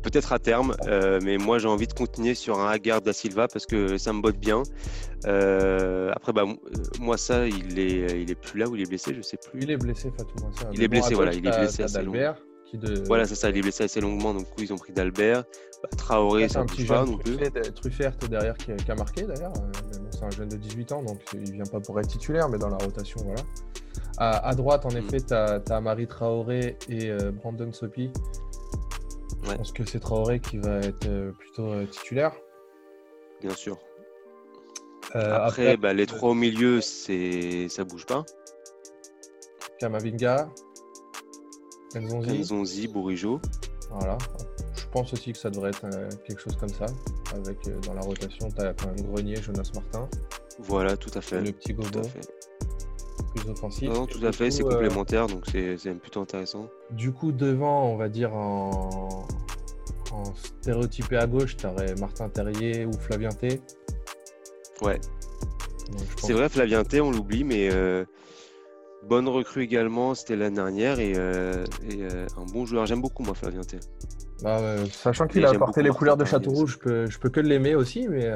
peut-être 0.02 0.32
à 0.32 0.38
terme, 0.38 0.74
euh, 0.86 1.18
mais 1.22 1.38
moi 1.38 1.58
j'ai 1.58 1.68
envie 1.68 1.86
de 1.86 1.92
continuer 1.92 2.34
sur 2.34 2.58
un 2.58 2.68
Haggard 2.68 3.00
da 3.00 3.12
Silva 3.12 3.48
parce 3.48 3.66
que 3.66 3.96
ça 3.96 4.12
me 4.12 4.20
botte 4.20 4.38
bien. 4.38 4.62
Euh, 5.26 6.10
après, 6.14 6.32
bah, 6.32 6.44
moi 7.00 7.16
ça, 7.16 7.46
il 7.46 7.78
est, 7.78 8.22
il 8.22 8.30
est 8.30 8.34
plus 8.34 8.58
là 8.58 8.68
où 8.68 8.76
il 8.76 8.82
est 8.82 8.88
blessé, 8.88 9.14
je 9.14 9.22
sais 9.22 9.38
plus. 9.38 9.62
Il 9.62 9.70
est 9.70 9.76
blessé, 9.76 10.10
Fatou. 10.10 10.34
Il 10.72 10.82
est 10.82 10.88
blessé, 10.88 11.14
voilà, 11.14 11.32
il 11.32 11.46
est 11.46 11.58
blessé 11.58 11.84
Voilà, 13.06 13.26
c'est 13.26 13.34
ça, 13.34 13.50
il 13.50 13.58
est 13.58 13.62
blessé 13.62 13.84
assez 13.84 14.00
longuement, 14.00 14.34
donc 14.34 14.46
ils 14.58 14.72
ont 14.72 14.78
pris 14.78 14.92
d'Albert. 14.92 15.44
Bah, 15.82 15.88
Traoré, 15.96 16.48
c'est 16.48 16.58
un 16.58 16.66
petit 16.66 16.86
jeune 16.86 17.10
non 17.10 17.18
plus. 17.18 17.36
Truffert 17.74 18.16
derrière 18.28 18.56
qui, 18.56 18.72
a 18.72 18.94
marqué 18.94 19.22
d'ailleurs. 19.22 19.52
c'est 20.10 20.24
un 20.24 20.30
jeune 20.30 20.48
de 20.48 20.56
18 20.56 20.92
ans, 20.92 21.02
donc 21.02 21.20
il 21.34 21.52
vient 21.52 21.64
pas 21.64 21.80
pour 21.80 21.98
être 22.00 22.08
titulaire, 22.08 22.48
mais 22.48 22.58
dans 22.58 22.70
la 22.70 22.78
rotation, 22.78 23.20
voilà. 23.24 23.42
À, 24.18 24.54
droite, 24.54 24.86
en 24.86 24.90
mm. 24.90 24.96
effet, 24.96 25.20
tu 25.20 25.34
as, 25.34 25.80
Marie 25.80 26.06
Traoré 26.06 26.76
et 26.88 27.10
Brandon 27.32 27.72
Sopi 27.72 28.10
je 29.44 29.54
pense 29.54 29.72
que 29.72 29.84
c'est 29.84 30.00
Traoré 30.00 30.40
qui 30.40 30.58
va 30.58 30.78
être 30.78 31.06
euh, 31.06 31.32
plutôt 31.32 31.72
euh, 31.72 31.86
titulaire. 31.86 32.32
Bien 33.40 33.54
sûr. 33.54 33.78
Euh, 35.16 35.36
après, 35.36 35.76
bah, 35.76 35.92
les 35.92 36.06
trois 36.06 36.30
au 36.30 36.34
milieu, 36.34 36.80
ça 36.80 37.84
bouge 37.84 38.06
pas. 38.06 38.24
Kamavinga, 39.78 40.48
Enzonzi, 41.96 42.88
Bourigeau. 42.88 43.40
Voilà. 43.90 44.18
Je 44.76 44.86
pense 44.92 45.12
aussi 45.12 45.32
que 45.32 45.38
ça 45.38 45.50
devrait 45.50 45.70
être 45.70 45.86
quelque 46.24 46.40
chose 46.40 46.56
comme 46.56 46.68
ça. 46.68 46.86
Avec 47.34 47.58
dans 47.86 47.94
la 47.94 48.00
rotation, 48.00 48.48
tu 48.50 48.62
as 48.62 48.72
quand 48.74 48.86
même 48.86 49.06
Grenier, 49.06 49.36
Jonas 49.36 49.70
Martin. 49.74 50.08
Voilà, 50.60 50.96
tout 50.96 51.10
à 51.14 51.20
fait. 51.20 51.40
le 51.40 51.52
petit 51.52 51.74
Gobo 51.74 52.00
plus 53.34 53.50
offensif. 53.50 53.88
Non, 53.88 54.06
tout 54.06 54.24
à 54.24 54.32
fait, 54.32 54.50
c'est 54.50 54.62
complémentaire, 54.62 55.26
donc 55.26 55.44
c'est 55.50 55.76
plutôt 56.00 56.20
intéressant. 56.20 56.68
Du 56.90 57.12
coup, 57.12 57.32
devant, 57.32 57.84
on 57.84 57.96
va 57.96 58.08
dire 58.08 58.34
en, 58.34 59.26
stéréotypé 60.60 61.16
à 61.16 61.26
gauche, 61.26 61.56
tu 61.56 61.66
aurais 61.66 61.94
Martin 61.96 62.28
Terrier 62.28 62.86
ou 62.86 62.92
Flavien 62.92 63.30
T. 63.30 63.60
Ouais. 64.80 65.00
C'est 66.18 66.32
vrai, 66.32 66.48
Flavien 66.48 66.84
T, 66.84 67.00
on 67.00 67.10
l'oublie, 67.10 67.44
mais 67.44 67.68
euh, 67.72 68.04
bonne 69.08 69.28
recrue 69.28 69.62
également, 69.62 70.14
c'était 70.14 70.36
l'année 70.36 70.56
dernière 70.56 71.00
et, 71.00 71.14
euh, 71.16 71.64
euh, 71.92 72.26
un 72.36 72.44
bon 72.44 72.66
joueur. 72.66 72.86
J'aime 72.86 73.00
beaucoup, 73.00 73.22
moi, 73.22 73.34
Flavien 73.34 73.62
T. 73.62 73.78
Bah, 74.42 74.60
sachant 74.90 75.26
qu'il 75.26 75.44
a 75.46 75.50
apporté 75.50 75.82
les 75.82 75.90
couleurs 75.90 76.16
de 76.16 76.24
Châteauroux, 76.24 76.66
je 76.66 76.78
peux, 76.78 77.06
je 77.06 77.18
peux 77.18 77.30
que 77.30 77.40
l'aimer 77.40 77.74
aussi, 77.74 78.08
mais, 78.08 78.30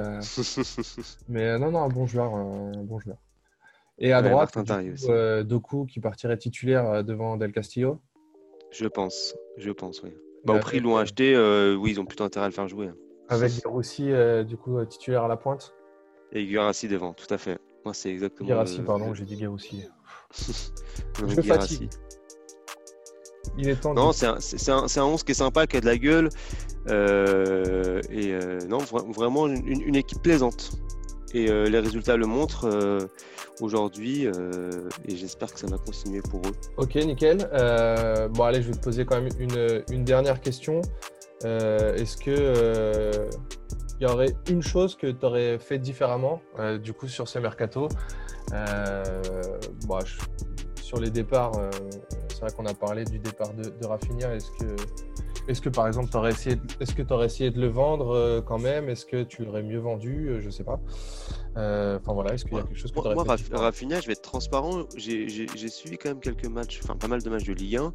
mais 1.29 1.59
non, 1.59 1.71
non, 1.71 1.83
un 1.83 1.89
bon 1.89 2.07
joueur. 2.07 2.35
Un 2.35 2.85
bon 2.85 2.99
joueur. 2.99 3.19
Et 3.99 4.13
à 4.13 4.23
droite, 4.23 4.57
euh, 5.09 5.43
Doku 5.43 5.87
qui 5.87 6.01
partirait 6.01 6.37
titulaire 6.37 6.89
euh, 6.89 7.03
devant 7.03 7.37
Del 7.37 7.53
Castillo 7.53 8.01
Je 8.71 8.87
pense, 8.87 9.35
je 9.57 9.71
pense, 9.73 10.03
oui. 10.03 10.11
Bah, 10.45 10.55
au 10.55 10.61
prix, 10.61 10.77
ils 10.77 10.83
l'ont 10.85 10.97
acheté, 10.97 11.35
euh, 11.35 11.75
oui, 11.75 11.91
ils 11.91 12.01
ont 12.01 12.07
plutôt 12.07 12.25
intérêt 12.25 12.47
à 12.47 12.49
le 12.49 12.55
faire 12.55 12.69
jouer. 12.69 12.89
Hein. 12.89 12.97
Avec 13.29 13.53
Guirassi, 13.53 14.11
du 14.47 14.57
coup, 14.57 14.83
titulaire 14.87 15.25
à 15.25 15.29
la 15.29 15.37
pointe 15.37 15.75
Et 16.33 16.47
Guirassi 16.47 16.89
devant, 16.89 17.13
tout 17.13 17.27
à 17.31 17.39
fait. 17.39 17.59
Moi, 17.85 17.93
c'est 17.93 18.11
exactement. 18.11 18.47
Guirassi, 18.47 18.81
pardon, 18.83 19.13
j'ai 19.15 19.25
dit 19.25 19.37
Guirassi. 19.37 19.85
je 21.29 21.43
fatigue. 21.43 21.91
Il 23.57 23.69
est 23.69 23.77
temps. 23.77 23.95
Non, 23.95 24.13
c'est 24.13 24.27
un, 24.27 24.87
un, 24.97 25.03
11 25.03 25.23
qui 25.25 25.33
est 25.33 25.35
sympa, 25.35 25.67
qui 25.67 25.77
a 25.77 25.81
de 25.81 25.87
la 25.87 25.99
gueule. 25.99 26.29
et 26.89 28.39
non, 28.69 28.79
vraiment 28.79 29.47
une, 29.47 29.97
équipe 29.97 30.23
plaisante. 30.23 30.73
Et 31.35 31.47
les 31.47 31.79
résultats 31.79 32.17
le 32.17 32.27
montrent 32.27 33.09
aujourd'hui 33.61 34.27
euh, 34.27 34.89
et 35.07 35.17
j'espère 35.17 35.53
que 35.53 35.61
ça 35.61 35.67
va 35.67 35.79
continuer 35.79 36.21
pour 36.23 36.41
eux. 36.47 36.55
Ok, 36.77 36.95
nickel. 36.97 37.49
Euh, 37.53 38.29
bon, 38.29 38.45
allez, 38.45 38.63
je 38.63 38.69
vais 38.69 38.75
te 38.75 38.83
poser 38.83 39.05
quand 39.05 39.21
même 39.21 39.31
une, 39.39 39.83
une 39.91 40.05
dernière 40.05 40.41
question. 40.41 40.83
Euh, 41.45 41.95
est-ce 41.95 42.17
que 42.17 43.29
il 44.01 44.07
y 44.07 44.11
aurait 44.11 44.35
une 44.49 44.63
chose 44.63 44.97
que 44.97 45.07
tu 45.09 45.27
aurais 45.27 45.59
fait 45.59 45.79
différemment 45.79 46.41
du 46.83 46.93
coup 46.93 47.09
sur 47.09 47.29
ce 47.29 47.39
mercato 47.39 47.89
bon, 49.87 49.99
Sur 50.81 51.01
les 51.01 51.11
départs, 51.11 51.53
c'est 52.29 52.41
vrai 52.41 52.51
qu'on 52.57 52.67
a 52.67 52.75
parlé 52.75 53.05
du 53.05 53.19
départ 53.19 53.53
de, 53.55 53.65
de 53.65 53.87
Rafinha. 53.87 54.35
Est-ce 54.35 54.51
que 54.53 54.77
est-ce 55.49 55.63
que 55.63 55.71
par 55.71 55.87
exemple, 55.87 56.11
tu 56.11 56.17
aurais 56.19 56.31
essayé, 56.31 56.57
est-ce 56.79 56.95
que 56.95 57.03
aurais 57.13 57.27
essayé 57.27 57.51
de 57.51 57.59
le 57.59 57.69
vendre 57.69 58.15
euh, 58.15 58.43
quand 58.43 58.59
même? 58.59 58.91
Est-ce 58.91 59.07
que 59.07 59.23
tu 59.23 59.47
l'aurais 59.47 59.63
mieux 59.63 59.79
vendu? 59.79 60.29
Euh, 60.29 60.41
Je 60.41 60.47
ne 60.47 60.51
sais 60.51 60.63
pas. 60.63 60.79
Euh, 61.57 61.99
enfin 61.99 62.13
voilà, 62.13 62.35
est-ce 62.35 62.45
qu'il 62.45 62.55
y 62.55 62.61
a 62.61 62.63
quelque 62.63 62.79
chose 62.79 62.93
que 62.93 63.01
tu 63.01 63.15
Moi, 63.15 63.37
fait 63.39 63.57
Rafinha, 63.57 64.01
je 64.01 64.07
vais 64.07 64.13
être 64.13 64.23
transparent. 64.23 64.85
J'ai 64.97 65.49
suivi 65.69 65.97
quand 65.97 66.11
même 66.11 66.21
quelques 66.21 66.47
matchs, 66.47 66.81
enfin 66.85 66.97
pas 66.97 67.09
mal 67.09 67.23
de 67.23 67.31
matchs 67.31 67.45
de 67.45 67.55
Ligue 67.55 67.77
1. 67.77 67.93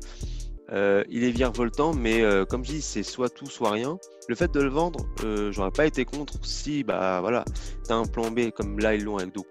Il 0.73 1.23
est 1.23 1.31
virevoltant, 1.31 1.93
mais 1.93 2.23
comme 2.49 2.65
je 2.65 2.71
dis, 2.71 2.81
c'est 2.81 3.03
soit 3.03 3.29
tout, 3.29 3.45
soit 3.45 3.71
rien. 3.71 3.97
Le 4.27 4.35
fait 4.35 4.51
de 4.51 4.61
le 4.61 4.69
vendre, 4.69 4.99
j'aurais 5.51 5.71
pas 5.71 5.85
été 5.85 6.05
contre 6.05 6.33
si, 6.43 6.83
bah 6.83 7.19
voilà, 7.21 7.45
tu 7.85 7.91
as 7.91 7.95
un 7.95 8.05
plan 8.05 8.31
B 8.31 8.49
comme 8.51 8.79
là 8.79 8.95
ils 8.95 9.03
l'ont 9.03 9.17
avec 9.17 9.33
Doku. 9.33 9.49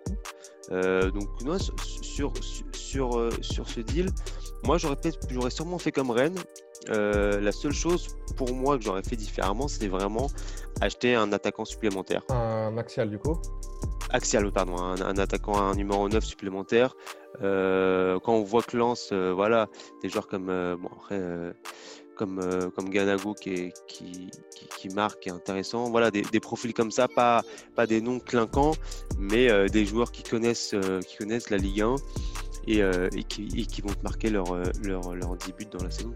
donc 0.70 1.28
moi, 1.44 1.58
sur, 1.58 2.32
sur, 2.72 3.32
sur, 3.40 3.68
ce 3.68 3.80
deal, 3.80 4.11
moi 4.64 4.78
j'aurais 4.78 5.50
sûrement 5.50 5.78
fait 5.78 5.92
comme 5.92 6.11
Rennes 6.11 6.38
euh, 6.90 7.40
la 7.40 7.52
seule 7.52 7.72
chose 7.72 8.16
pour 8.37 8.54
moi 8.54 8.76
que 8.76 8.85
j'aurais 8.85 9.02
fait 9.02 9.16
différemment, 9.16 9.68
c'était 9.68 9.88
vraiment 9.88 10.28
acheter 10.80 11.14
un 11.14 11.32
attaquant 11.32 11.64
supplémentaire. 11.64 12.22
Un 12.30 12.76
axial 12.76 13.11
du 13.11 13.18
coup? 13.18 13.38
Axial, 14.12 14.51
pardon, 14.53 14.77
un, 14.77 15.18
attaquant, 15.18 15.59
un 15.59 15.75
numéro 15.75 16.09
9 16.09 16.25
supplémentaire. 16.25 16.94
Euh, 17.42 18.18
quand 18.20 18.35
on 18.35 18.42
voit 18.42 18.62
que 18.62 18.77
Lance, 18.77 19.11
euh, 19.12 19.33
voilà, 19.35 19.68
des 20.03 20.09
joueurs 20.09 20.29
comme, 20.29 20.46
bon, 20.46 20.88
après, 20.96 21.20
comme, 22.16 22.70
comme 22.77 22.90
Ganago 22.90 23.35
qui, 23.35 23.72
qui, 23.88 24.88
marque, 24.94 25.20
qui 25.20 25.29
est 25.29 25.33
intéressant. 25.33 25.90
Voilà, 25.90 26.11
des, 26.11 26.40
profils 26.40 26.75
comme 26.75 26.90
ça, 26.90 27.09
pas, 27.09 27.42
pas 27.75 27.87
des 27.87 28.01
noms 28.01 28.20
clinquants, 28.20 28.72
mais 29.18 29.68
des 29.70 29.87
joueurs 29.87 30.12
qui 30.12 30.22
connaissent, 30.22 30.75
qui 31.07 31.16
connaissent 31.16 31.51
la 31.51 31.57
Ligue 31.57 31.83
1 31.83 31.96
et, 32.66 32.79
et, 32.81 33.25
qui, 33.25 33.81
vont 33.81 33.94
marquer 34.03 34.31
leur, 34.31 34.46
leur, 34.83 35.14
leur 35.14 35.37
10 35.37 35.53
buts 35.53 35.66
dans 35.72 35.83
la 35.83 35.90
saison. 35.90 36.14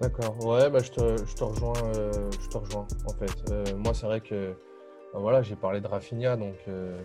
D'accord, 0.00 0.34
ouais, 0.46 0.70
bah, 0.70 0.78
je, 0.82 0.90
te, 0.90 1.26
je, 1.26 1.34
te 1.34 1.44
rejoins, 1.44 1.74
euh, 1.94 2.30
je 2.40 2.48
te 2.48 2.56
rejoins 2.56 2.86
en 3.06 3.12
fait. 3.12 3.50
Euh, 3.50 3.64
moi, 3.76 3.92
c'est 3.92 4.06
vrai 4.06 4.22
que 4.22 4.54
voilà, 5.14 5.42
j'ai 5.42 5.56
parlé 5.56 5.80
de 5.80 5.86
Rafinha, 5.86 6.36
donc 6.36 6.56
euh, 6.68 7.00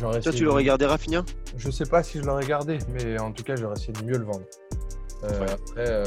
Toi, 0.00 0.32
tu 0.32 0.44
l'aurais 0.44 0.64
gardé 0.64 0.86
Rafinha? 0.86 1.24
Je 1.56 1.70
sais 1.70 1.86
pas 1.86 2.02
si 2.02 2.18
je 2.18 2.24
l'aurais 2.24 2.46
gardé, 2.46 2.78
mais 2.88 3.18
en 3.18 3.32
tout 3.32 3.42
cas, 3.42 3.56
j'aurais 3.56 3.74
essayé 3.74 3.92
de 3.92 4.04
mieux 4.04 4.18
le 4.18 4.24
vendre. 4.24 4.44
Après, 5.22 6.02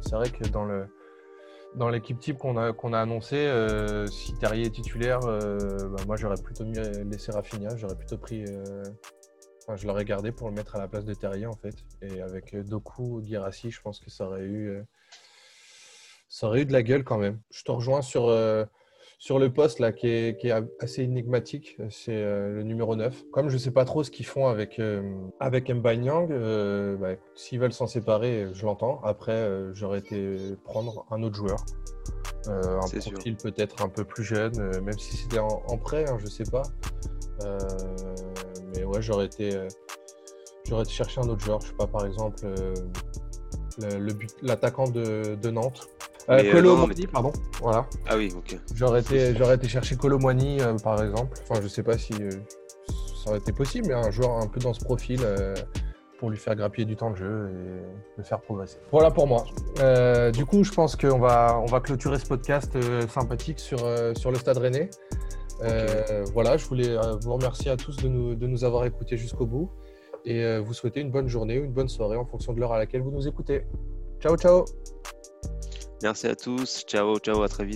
c'est 0.00 0.14
vrai 0.14 0.30
que 0.30 0.46
dans 0.48 0.64
le 0.64 0.86
dans 1.74 1.90
l'équipe 1.90 2.18
type 2.18 2.38
qu'on 2.38 2.56
a, 2.56 2.72
qu'on 2.72 2.94
a 2.94 3.00
annoncé, 3.00 3.50
si 4.10 4.34
Terrier 4.34 4.66
est 4.66 4.70
titulaire, 4.70 5.20
bah, 5.20 6.02
moi 6.06 6.16
j'aurais 6.16 6.40
plutôt 6.42 6.64
mis, 6.64 6.78
laissé 7.10 7.32
Rafinha, 7.32 7.76
j'aurais 7.76 7.96
plutôt 7.96 8.16
pris 8.16 8.44
je 9.74 9.86
l'aurais 9.86 10.04
gardé 10.04 10.30
pour 10.30 10.48
le 10.48 10.54
mettre 10.54 10.76
à 10.76 10.78
la 10.78 10.86
place 10.86 11.04
de 11.04 11.14
Terrier 11.14 11.46
en 11.46 11.56
fait. 11.56 11.74
Et 12.02 12.20
avec 12.20 12.54
euh, 12.54 12.62
Doku, 12.62 13.22
Girassi, 13.24 13.70
je 13.72 13.80
pense 13.80 13.98
que 13.98 14.10
ça 14.10 14.26
aurait 14.26 14.44
eu, 14.44 14.68
euh, 14.68 14.82
ça 16.28 16.46
aurait 16.46 16.62
eu 16.62 16.66
de 16.66 16.72
la 16.72 16.84
gueule 16.84 17.02
quand 17.02 17.18
même. 17.18 17.40
Je 17.50 17.64
te 17.64 17.72
rejoins 17.72 18.02
sur, 18.02 18.28
euh, 18.28 18.64
sur 19.18 19.38
le 19.38 19.52
poste 19.52 19.78
là 19.78 19.92
qui 19.92 20.08
est, 20.08 20.38
qui 20.38 20.48
est 20.48 20.54
assez 20.80 21.02
énigmatique. 21.02 21.78
C'est 21.90 22.22
le 22.22 22.62
numéro 22.62 22.96
9. 22.96 23.30
Comme 23.30 23.48
je 23.48 23.54
ne 23.54 23.58
sais 23.58 23.70
pas 23.70 23.84
trop 23.84 24.04
ce 24.04 24.10
qu'ils 24.10 24.26
font 24.26 24.46
avec, 24.46 24.80
avec 25.40 25.70
Mbanyang, 25.70 26.28
bah, 26.98 27.14
s'ils 27.34 27.58
veulent 27.58 27.72
s'en 27.72 27.86
séparer, 27.86 28.48
je 28.52 28.64
l'entends. 28.66 29.00
Après, 29.04 29.50
j'aurais 29.72 30.00
été 30.00 30.36
prendre 30.64 31.06
un 31.10 31.22
autre 31.22 31.36
joueur. 31.36 31.58
un 32.46 32.78
profil 32.80 33.36
peut-être 33.36 33.82
un 33.82 33.88
peu 33.88 34.04
plus 34.04 34.24
jeune, 34.24 34.54
même 34.82 34.98
si 34.98 35.16
c'était 35.16 35.38
en, 35.38 35.78
prêt, 35.78 36.04
hein, 36.08 36.16
je 36.18 36.24
ne 36.24 36.30
sais 36.30 36.50
pas. 36.50 36.62
Mais 38.76 38.84
ouais, 38.84 39.02
j'aurais 39.02 39.26
été, 39.26 39.54
euh, 39.54 40.84
cherché 40.88 41.20
un 41.20 41.28
autre 41.28 41.44
joueur. 41.44 41.60
Je 41.60 41.68
sais 41.68 41.74
pas, 41.74 41.86
par 41.86 42.06
exemple, 42.06 42.44
euh, 42.44 42.74
le, 43.80 44.12
l'attaquant 44.42 44.88
de, 44.88 45.50
Nantes. 45.50 45.88
Euh, 46.28 46.52
Colo 46.52 46.88
pardon. 47.12 47.32
Voilà. 47.60 47.86
Ah 48.08 48.16
oui, 48.16 48.32
ok. 48.36 48.58
J'aurais 48.74 49.00
été, 49.00 49.34
j'aurais 49.36 49.56
été 49.56 49.68
chercher 49.68 49.96
Colo 49.96 50.18
Moigny, 50.18 50.58
par 50.82 51.02
exemple. 51.02 51.38
Enfin, 51.48 51.60
je 51.62 51.68
sais 51.68 51.82
pas 51.82 51.96
si 51.96 52.14
ça 52.14 53.30
aurait 53.30 53.38
été 53.38 53.52
possible, 53.52 53.88
mais 53.88 53.94
un 53.94 54.10
joueur 54.10 54.38
un 54.38 54.46
peu 54.46 54.60
dans 54.60 54.74
ce 54.74 54.84
profil 54.84 55.20
pour 56.18 56.30
lui 56.30 56.38
faire 56.38 56.56
grappiller 56.56 56.86
du 56.86 56.96
temps 56.96 57.10
de 57.10 57.16
jeu 57.16 57.50
et 57.50 58.16
le 58.16 58.22
faire 58.24 58.40
progresser. 58.40 58.78
Voilà 58.90 59.10
pour 59.10 59.26
moi. 59.26 59.44
du 60.32 60.44
coup, 60.44 60.64
je 60.64 60.72
pense 60.72 60.96
qu'on 60.96 61.18
va, 61.18 61.60
on 61.62 61.66
va 61.66 61.80
clôturer 61.80 62.18
ce 62.18 62.26
podcast 62.26 62.76
sympathique 63.08 63.60
sur, 63.60 63.78
sur 64.16 64.30
le 64.30 64.38
Stade 64.38 64.58
Rennais. 64.58 64.90
Euh, 65.62 66.24
voilà, 66.32 66.56
je 66.56 66.66
voulais 66.66 66.88
euh, 66.88 67.16
vous 67.22 67.32
remercier 67.34 67.70
à 67.70 67.76
tous 67.76 67.96
de 67.96 68.08
nous, 68.08 68.34
de 68.34 68.46
nous 68.46 68.64
avoir 68.64 68.84
écoutés 68.84 69.16
jusqu'au 69.16 69.46
bout 69.46 69.70
et 70.24 70.42
euh, 70.42 70.60
vous 70.60 70.74
souhaiter 70.74 71.00
une 71.00 71.10
bonne 71.10 71.28
journée 71.28 71.58
ou 71.58 71.64
une 71.64 71.72
bonne 71.72 71.88
soirée 71.88 72.16
en 72.16 72.26
fonction 72.26 72.52
de 72.52 72.60
l'heure 72.60 72.72
à 72.72 72.78
laquelle 72.78 73.02
vous 73.02 73.10
nous 73.12 73.26
écoutez. 73.26 73.62
Ciao, 74.20 74.36
ciao 74.36 74.64
Merci 76.02 76.26
à 76.26 76.36
tous, 76.36 76.84
ciao, 76.86 77.18
ciao, 77.18 77.42
à 77.42 77.48
très 77.48 77.64
vite. 77.66 77.74